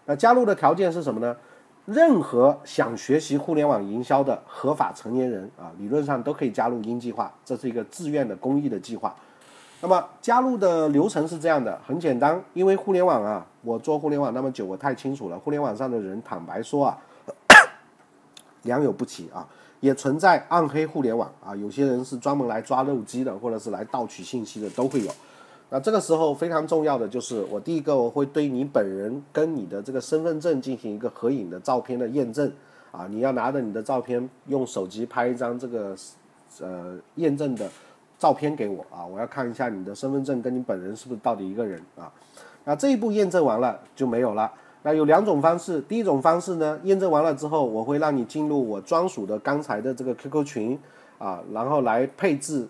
[0.06, 1.36] 那加入的条件是什么呢？
[1.84, 9.14] 任何想学习互联网营销的合法成年人啊，理论上都可以加入鹰计划，这是一个自愿的公益的计划。
[9.80, 15.36] 那么加入的流程是这样的，很简单，因为互联网啊，我做互联网那么久，我太清楚了。
[15.36, 16.98] 互联网上的人，坦白说啊，
[18.62, 19.44] 良莠不齐啊，
[19.80, 25.10] 也存在暗黑互联网啊，有些人是专门来抓肉鸡的，或者是来盗取信息的，都会有。
[25.74, 32.52] 那这个时候非常重要的就是，我第一个我会对你本人跟你的这个身份证进行一个合影的照片的验证，
[32.90, 35.96] 啊，你要拿着你的照片，用手机拍一张这个，
[36.60, 37.66] 呃，验证的
[38.18, 42.12] 照片给我啊，我要看一下你的身份证跟你本人是不是到底一个人啊。
[42.64, 44.52] 那这一步验证完了就没有了。
[44.82, 50.78] 那有两种方式，第一种方式呢，验证完了之后，我会让你进入我专属的刚才的这个 QQ 群
[51.16, 52.68] 啊，然后来配置。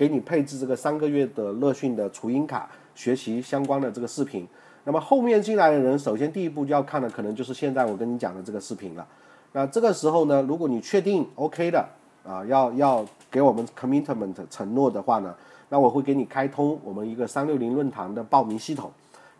[0.00, 4.48] 给你配置这个三个月的乐讯的雏鹰卡，学习相关的这个视频。
[4.84, 9.06] 那么后面进来的人，首先第一步就要看的可能就是现在我跟你讲的这个视频了。
[9.52, 11.86] 那这个时候呢，如果你确定 OK 的
[12.24, 15.34] 啊，要要给我们 commitment 承诺的话呢，
[15.68, 18.90] 那我会给你开通我们一个三六零论坛的报名系统。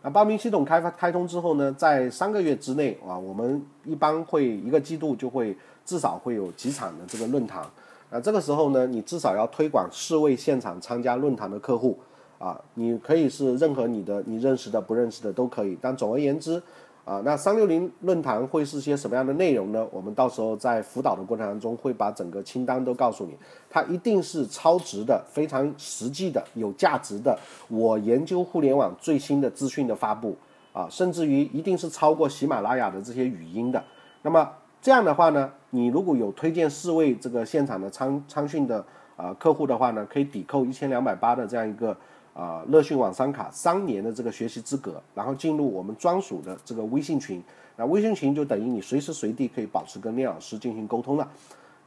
[0.03, 7.65] 那报名系统开发开通之后呢，在三个月之内啊，我们一般会一个季度就会至少会有几场的这个论坛。
[8.13, 11.97] 那这个时候呢，你至少要推广四位现场参加论坛的客户，
[12.37, 15.77] 啊，你可以是任何你的你认识的、不认识的都可以。
[15.79, 16.61] 但总而言之，
[17.05, 19.87] 啊，那三六零论坛会是些什么样的内容呢？
[19.91, 23.37] 我们到时候在辅导的过程当中会把整个清单都告诉你。
[23.69, 27.39] 它一定是超值的、非常实际的、有价值的。
[27.69, 30.35] 我研究互联网最新的资讯的发布，
[30.73, 33.81] 啊，甚至于一定是超过喜马拉雅的这些语音的。
[34.21, 34.49] 那么。
[34.81, 38.83] 这样的话呢，你如果有推荐四位这个现场的参参训的
[39.15, 41.95] 啊客户的话呢，可以抵扣一千两百八的这样一个
[42.33, 47.43] 啊乐讯网商卡三年的这个学习资格，然后进入我们专属的这个微信群，
[47.75, 51.29] 那微信群就等于你随时随地可以保持跟聂老师进行沟通了。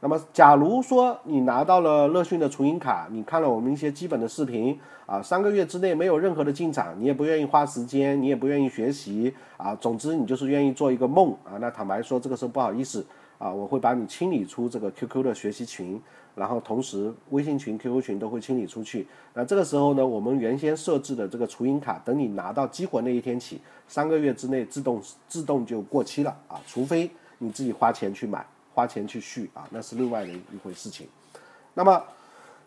[0.05, 11.57] 那么，假如说你拿到了乐讯的雏鹰卡，你看了我们一些基本的视频啊，三个月之内没有任何的进展，你也不愿意花时间，你也不愿意学习啊，总之你就是愿意做一个梦啊。
[11.59, 13.03] 那坦白说，这个时候不好意思
[13.39, 15.99] 啊，我会把你清理出这个 QQ 的学习群，
[16.35, 19.07] 然后同时微信群、QQ 群都会清理出去。
[19.33, 28.45] 那这个时候呢，我们原先设置的这个除瘾卡，等你拿到激活那一天起，三个月之内自动自动就过期了啊，除非你自己花钱去买、
[28.75, 31.07] 花钱去续啊，那是另外的一回事情。
[31.73, 32.03] 那么，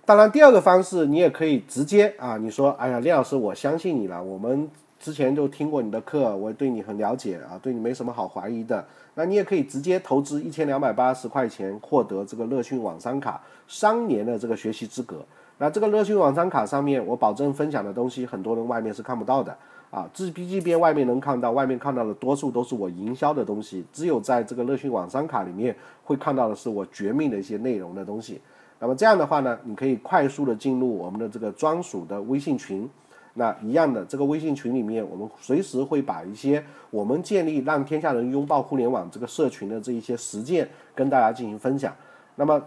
[0.05, 4.69] 当然第二个方式，你也可以直接啊，你说，哎呀，李老师，我相信你了，我们。
[5.01, 8.85] 之前就听过你的课，我对你很了解啊，对你没什么好怀疑的。
[9.15, 15.25] 那你也可以直接投资一千两百八十块钱，获得这个乐讯网商卡三年的这个学习资格。
[15.59, 19.57] 那这个乐讯网商卡上面，我保证分享的东西，很多人外面是看不到的
[19.91, 20.09] 啊。
[20.13, 28.41] 自 B G 边外面能看到，外面看到的多数都是我营销的东西，只有在这个乐讯网商卡里面会看到的是我绝密的一些内容的东西。
[28.81, 32.89] 那么这样的话呢，你可以快速的进入我们的这个专属的微信群。
[33.35, 41.95] 那一样的，这个微信群里面，我们随时会把一些我们建立让天下人拥抱互联网这个社群的这一些实践跟大家进行分享。
[42.35, 42.61] 那么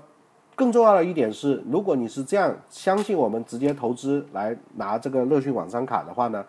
[0.55, 6.45] 更重要的一点是，如果你是这样相信我们直接投资来拿这个乐讯网商卡的话呢，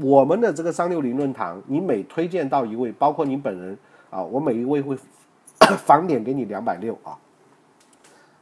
[0.00, 3.76] 我们的这个三六零论坛，你每推荐到一位，包括你本人
[4.10, 4.96] 啊，我每一位会
[5.58, 7.16] 返点给你两百六啊。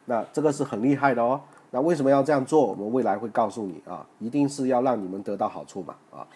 [0.07, 1.41] 那这个是很厉害的哦。
[1.71, 2.67] 那为什么要这样做？
[2.67, 6.27] 我们未来会告诉你啊，一定是要让你们得到好处嘛啊。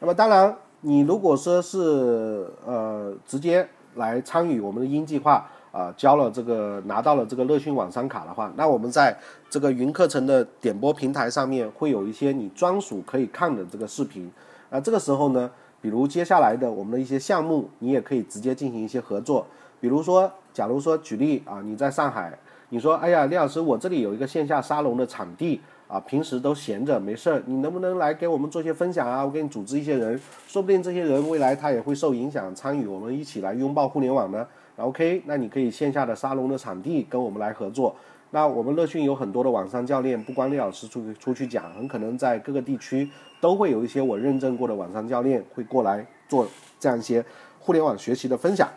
[0.00, 9.16] 那么当然，你如果说是呃直接来参与我们的鹰计划啊，交了这个拿到了这个乐讯网商卡的话，那我们在
[9.48, 14.30] 这个云课程的点播平台上面会有一些你专属可以看的这个视频。
[14.72, 15.50] 那这个时候呢，
[15.82, 19.46] 比如接下来的我们的一些项目，你也可以直接进行一些合作。
[19.78, 22.32] 比如说，假如说举例啊，你在上海。
[22.70, 29.22] 你说，哎呀，李老师，我这里有一个线下沙龙的场地啊，平时都闲着没事儿，你能不能来给我们做些分享啊？
[29.22, 30.18] 我给你组织一些人，
[30.48, 34.46] 说不定这些人未来他也会受影响，参与我们一起来拥抱互联网呢。
[34.76, 37.94] OK，那你可以线下的沙龙的场地跟我们来合作。
[38.30, 43.06] 那我们乐讯有很多的网上教练，不光李老师出出去讲，很可能在各个地区
[43.42, 46.46] 都会有一些我认证过的网上教练会过来做
[46.78, 47.24] 这样一些
[47.58, 48.68] 互联网学习的分享。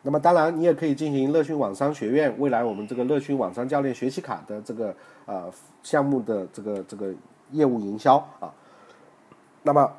[0.00, 4.94] 那么当然，你也可以进行乐讯网商学院未来我们这个乐讯网商教练学习卡的这个
[5.26, 7.12] 呃项目的这个这个
[7.52, 8.50] 业务营销啊。
[9.62, 9.92] 那么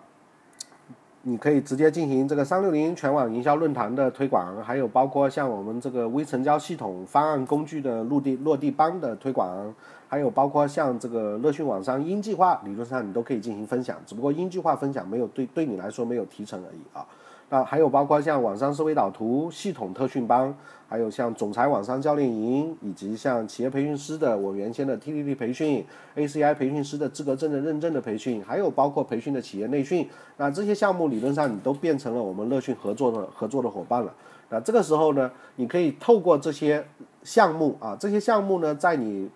[1.27, 9.73] 你可以直接进行这个三六零全网营销论坛的推广，还有包括像我们这个微成交系统方案工具的落地落地帮的推广，
[10.07, 17.03] 还有包括像这个乐讯网商英计划，理论上你都可以进行分享，只不过英计划分享没有对对你来说没有提成而已啊。
[17.49, 20.53] 那还有包括像网商思维导图系统特训班，
[20.89, 25.85] 还有像总裁网商教练营，以及像企业培训师的我原先的 TDD 培训
[26.15, 34.11] ，ACI 培训师的资格证的认证的培训，还有包括培训的企业内训，那这些项目理论上你都变成了我们乐讯合作的合作的伙伴了。
[34.49, 36.83] 那这个时候呢，你可以透过这些
[37.23, 39.29] 项目啊，这些项目呢，在你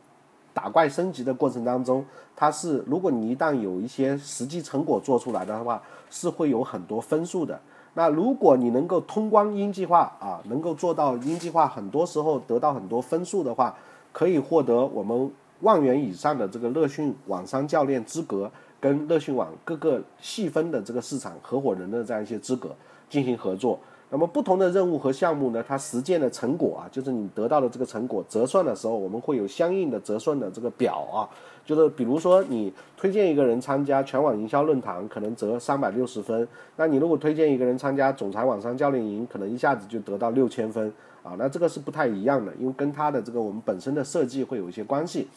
[0.51, 2.03] 打怪升级的过程当中，
[2.35, 7.59] 它是如果你一旦有一些实际成果做出来的话，是会有很多分数的。
[7.95, 13.75] 那如果你能够通关英计划啊，能够做到英计划，很多时候得到很多分数的话，
[14.11, 15.31] 可以获得我们
[15.61, 22.69] 万元以上的这个乐讯网商教练资格，跟乐讯网各个细分的这个市场合伙人的这样一些资格
[23.09, 23.79] 进行合作。
[24.11, 31.29] 那么不同的任务和项目呢，它实践的成果啊，就是你得到的这个成果折算的时候，我们会有相应的折算的这个表啊，
[31.63, 40.91] 就是比如说你推荐一个人参加全网营销论坛，可能折三百六十分，那你如果推荐一个人参加总裁网商教练营，可能一下子就得到六千分
[41.21, 45.27] 啊，那这个是不太一样的，因为跟他的这个我们本身的设计会有一些关系。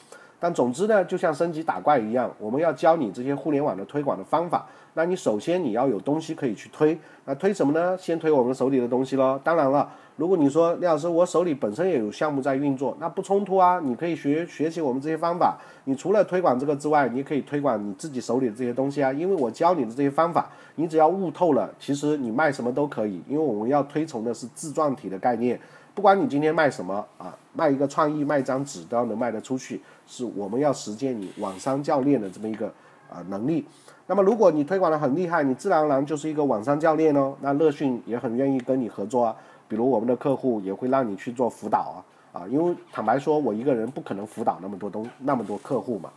[0.43, 4.66] 但总之呢，就像升级打怪一样，我们要教你这些互联网的推广的方法。
[4.95, 7.97] 那你首先你要有东西可以去推，那推什么呢？
[7.97, 9.40] 先推我们手里的东西喽。
[9.45, 13.78] 当然了，如果你说李老师，我手里本身也有项目在运作，那不冲突啊。
[13.78, 15.57] 你可以学学习我们这些方法。
[15.84, 19.12] 你除了推广这个之外，你可以推广你自己手里的这些东西啊。
[19.12, 23.22] 因为我教你的这些方法，你只要悟透了，其实你卖什么都可以。
[23.28, 25.59] 因为我们要推崇的是自传体的概念。
[25.95, 32.66] 不管你今天卖什么啊，卖一个创意，卖一张纸都要能卖得出去，是我们要实践你网商教练的这么一个
[33.11, 33.66] 啊能力。
[34.07, 37.34] 那么如果你推广的很厉害，你自然而然就是一个网商教练哦。
[37.40, 39.36] 那乐讯也很愿意跟你合作啊，
[39.68, 46.11] 比如我们的客户也会让你去做辅导啊啊，因为坦白说，我一个人不可能辅导那么多东那么多客户嘛。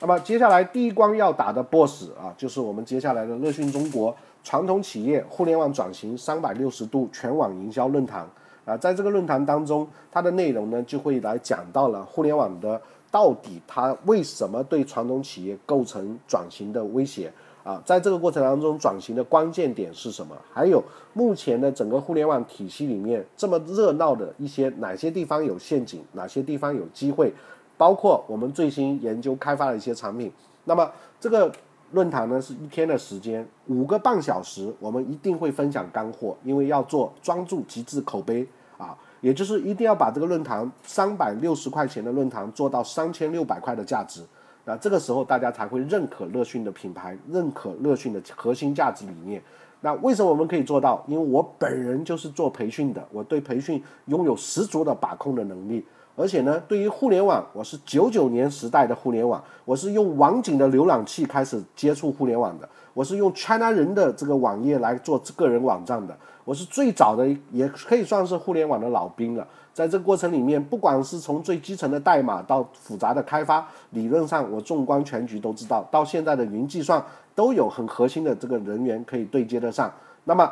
[0.00, 8.26] 那么接下来第一关要打的 BOSS 啊，就是我们接下来的乐讯中国传统企业互联网转型三百六十度全网营销论坛。
[8.68, 12.78] 啊，在这个论坛当中，它的内容呢就会来讲到了互联网的
[13.10, 17.32] 到底它为什么对传统企业构成转型的威胁
[17.64, 20.36] 啊，在这个过程当中转型的关键点是什么？
[20.52, 20.82] 还有
[21.14, 27.32] 目前的整个互联网体系里面这么热闹的一些哪些地方有陷阱，哪些地方有机会？
[27.78, 30.30] 包括我们最新研究开发的一些产品。
[30.64, 31.50] 那么这个
[31.92, 38.46] 论坛呢是一天的时间，五个半小时，我们一定会分享干货，因为要做专注极致口碑
[38.78, 44.22] 啊，也就是一定要把这个论坛三百六十块钱的论坛做到三千六百块的价值。
[44.64, 49.42] 那这个时候大家才会认可乐讯的品牌，认可乐讯的核心价值理念。
[49.80, 51.04] 那为什么我们可以做到？
[51.06, 55.84] 因为我本人就是做培训的，我对培训拥有十足的把控的能力。
[56.16, 66.18] 而且呢，对于互联网，我是九九年时代的互联网，我是用网景的浏览器开始接触互联网的，我是用 China 人的这个网页来做个人网站的，
[66.48, 69.46] 我是最早的，也可以算是互联网的老兵了。
[69.74, 75.86] 在这个过程里面，不管是从最基层的代码到复杂的开发，理论上我纵观全局都知道。
[75.90, 79.92] 到现在的云计算都有很核心的这个人员可以对接得上。
[80.24, 80.50] 那么，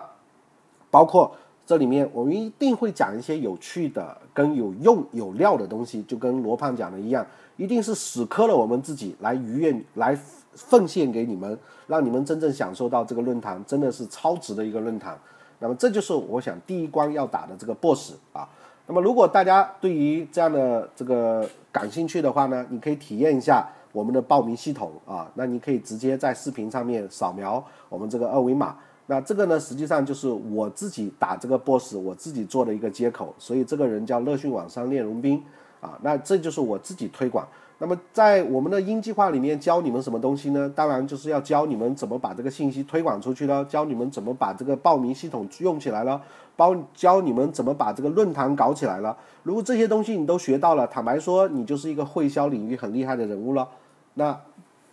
[0.90, 1.34] 包括
[1.64, 7.26] 这里面我们一定会讲一些有趣的、跟有用、有料的东西，就跟罗胖讲的一样，
[7.56, 10.14] 一定是死磕了我们自己来愉悦、来
[10.52, 15.18] 奉献给你们，让你们真正享受到这个论坛真的是超值的一个论坛。
[15.58, 18.48] 那么这就是我想第一关要打的这个 BOSS 啊。
[18.88, 25.28] 那么，如果大家对于这样的这个感兴趣的话呢，你可以体验一下我们的报名系统啊。
[25.34, 28.76] 那你可以直接在视频上面扫描我们这个二维码。
[29.06, 33.34] 那这个呢，实际上就是我自己打这个 boss，我自己做的一个接口。
[33.38, 35.42] 所以这个人叫乐讯网商练荣兵
[35.80, 35.98] 啊。
[36.02, 37.46] 那这就是我自己推广。
[37.78, 40.72] 那么在我们的鹰计划里面教你们什么东西呢？
[40.74, 46.22] 当然就是要教你们怎么把这个信息推广出去了，教你们怎么把这个报名系统用起来了，
[46.56, 49.14] 包教你们怎么把这个论坛搞起来了。
[49.42, 53.68] 如果这些东西你都学到了，坦白说，你就是一个会销领域很厉害的人物了。
[54.14, 54.34] 那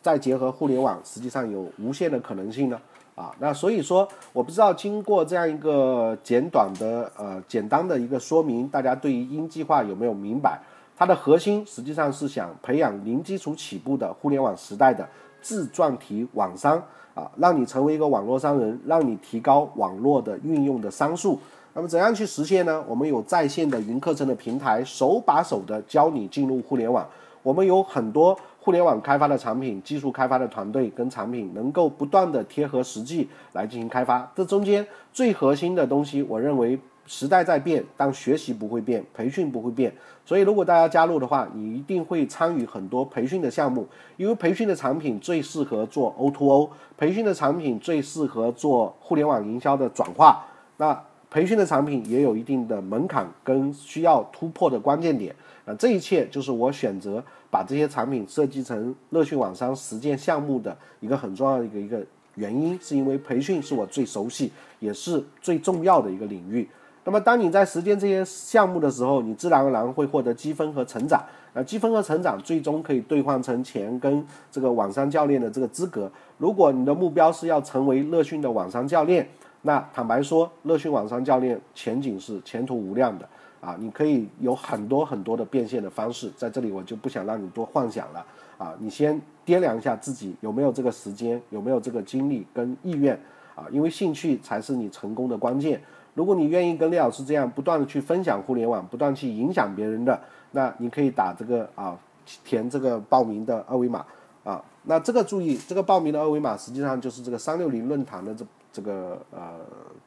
[0.02, 2.78] 再结合互联网，实际上有无限的可能性呢。
[3.16, 10.60] 啊，那所以说，我不知道经过这样一个简短的呃简单的一个说明，大家对于鹰计划有没有明白？
[10.96, 15.08] 它的核心实际上是想培养零基础起步的互联网时代的
[15.42, 16.82] 自传体网商
[17.16, 21.40] 啊，让你成为一个网络商人，让你提高网络的运用的商数。
[21.74, 22.84] 那么怎样去实现呢？
[22.88, 27.06] 我们有在线的云课程的平台，手把手的教你进入互联网。
[27.42, 34.32] 我们有很多互联网开发的产品、技术开发的团队跟产品，能够不断的贴合实际来进行开发。
[34.36, 36.80] 这中间最核心的东西，我认为。
[37.06, 39.94] 时代在变，但学习不会变，培训不会变。
[40.26, 50.46] 所以，如果大家加入的话，你一定会参与很多培训的项目，因为培训的产品最适合做 O2O，培训的产品最适合做互联网营销的转化。
[50.78, 50.98] 那
[51.30, 55.36] 培训的产品也有一定的门槛跟需要突破的关键点。
[55.66, 66.68] 那这一切就是我选择把这些产品设计成乐讯网商实践项目的一个很重要的一个一个原因，是因为培训是我最熟悉也是最重要的一个领域。
[67.06, 71.22] 那么，当你在实践这些项目的时候，你自然而然会获得积分和成长。
[71.54, 76.12] 那积分和成长最终可以兑换成钱跟这个网商教练的这个资格。
[76.38, 79.28] 如果你的目标是要成为乐讯的网商教练，
[79.62, 83.28] 那坦白说，乐讯网商教练前景是前途无量的
[83.62, 83.76] 啊！
[83.80, 88.26] 你可以有很多很多的变现的方式，在这里我就不想让你多幻想了
[88.58, 88.74] 啊！
[88.80, 93.14] 你先掂量一下自己有没有这个时间，有没有这个精力跟意愿
[93.56, 93.68] 啊！
[93.72, 95.80] 因为兴趣才是你成功的关键。
[96.14, 100.20] 如果你愿意跟李老师这样不断的去分享互联网，不断去影响别人的，
[100.52, 101.98] 那你可以打这个啊，
[102.44, 104.06] 填这个报名的二维码
[104.44, 104.64] 啊。
[104.84, 109.60] 那这个注意，这个报名的二维码实际上就是这个三六零论坛的这这个呃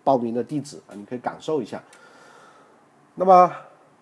[0.04, 1.82] 报名的地址啊，你可以感受一下。
[3.14, 3.50] 那么。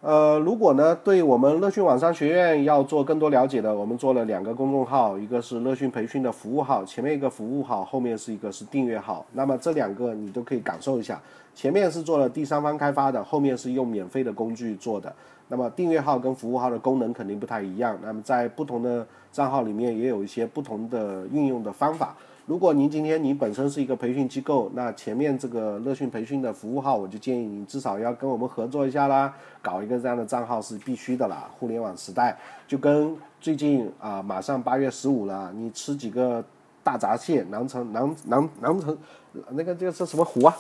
[0.05, 9.25] 呃，如果呢，对我们乐讯网商学院要做更多了解的，我们做了两个公众号，一个是乐讯培训的服务号，前面一个服务号，后面是一个是订阅号。
[9.33, 11.19] 那么这两个你都可以感受一下，
[11.55, 15.11] 前面是做了第三方开发的，后面是用免费的工具做的。
[15.49, 22.15] 那么订阅号跟服务号的功能肯定不太一样，那么在不同的账号里面也有一些不同的运用的方法。
[22.47, 31.49] 如果您今天你本身是一个培训机构，那前面这个乐讯培训的服务号，我就建议你至少要跟我们合作一下啦，搞一个这样的账号是必须的啦。
[31.59, 32.37] 互联网时代
[32.69, 36.45] 就跟最近啊，马上八月十五了，你吃几个
[36.83, 38.99] 大闸蟹，南城南南南城
[39.49, 40.55] 那个这个是什么湖啊？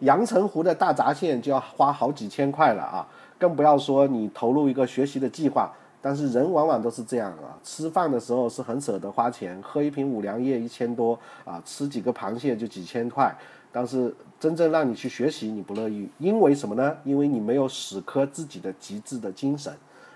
[0.00, 5.72] 阳澄湖的大闸蟹就要花好几千块了啊，更不要说你投入一个学习的计划。
[6.06, 13.36] 但是人往往都是这样啊，吃饭的时候是很舍得花钱，喝一瓶五粮液一千多啊，吃几个螃蟹就几千块。
[13.72, 16.96] 但是真正让你去学习，你不乐意，因为什么呢？
[17.02, 19.72] 因为你没有死磕自己的极致的精神。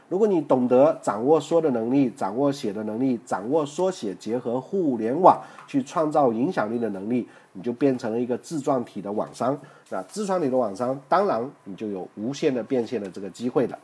[0.09, 9.59] 如果你懂得掌握说的能力，掌握写的能力，掌握缩写结合互联网去创造影响力的能力，你就变成了一个自传体的网商。
[9.89, 13.77] 那自传体的网商，当然你就有无限的变现的这个机会了。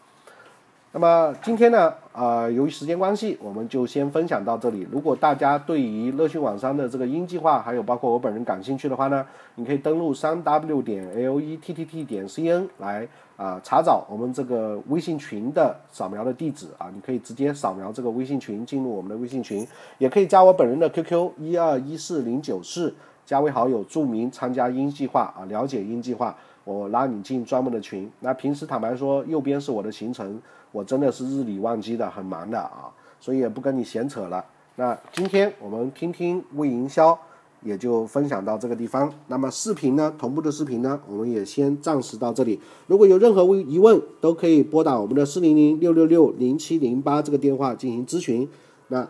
[0.98, 4.88] 那么今天呢，呃，由于时间关系，我们就先分享到这里。
[4.90, 9.26] 如果大家对于乐讯网商的这个鹰计划，还有包括我本人感兴趣的话呢，
[9.56, 19.68] 你可以登录三 w 点 l e t t t 点 c n 来啊查找我们这个微信群的扫描的地址啊，你可以直接扫描这个微信群进入我们的微信群，
[19.98, 22.94] 也可以加我本人的 QQ 一二一四零九四，
[23.26, 26.34] 加为好友，注明参加鹰计划啊，了解鹰计划。
[26.64, 28.10] 我拉你进专门的群。
[28.18, 30.42] 那平时坦白说，右边是我的行程，
[30.76, 34.44] 我真的是日理万机的，很忙的啊，所以也不跟你闲扯了。
[34.74, 37.18] 那今天我们听听微营销，
[37.62, 39.10] 也就分享到这个地方。
[39.28, 42.60] 那么视频呢，同步的视频呢，我们也先暂时到这里。
[42.88, 48.46] 如果有任何疑问，都可以拨打我们的四零零六六六零七零八这个电话进行咨询。
[48.88, 49.08] 那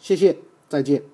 [0.00, 0.36] 谢谢，
[0.68, 1.11] 再见。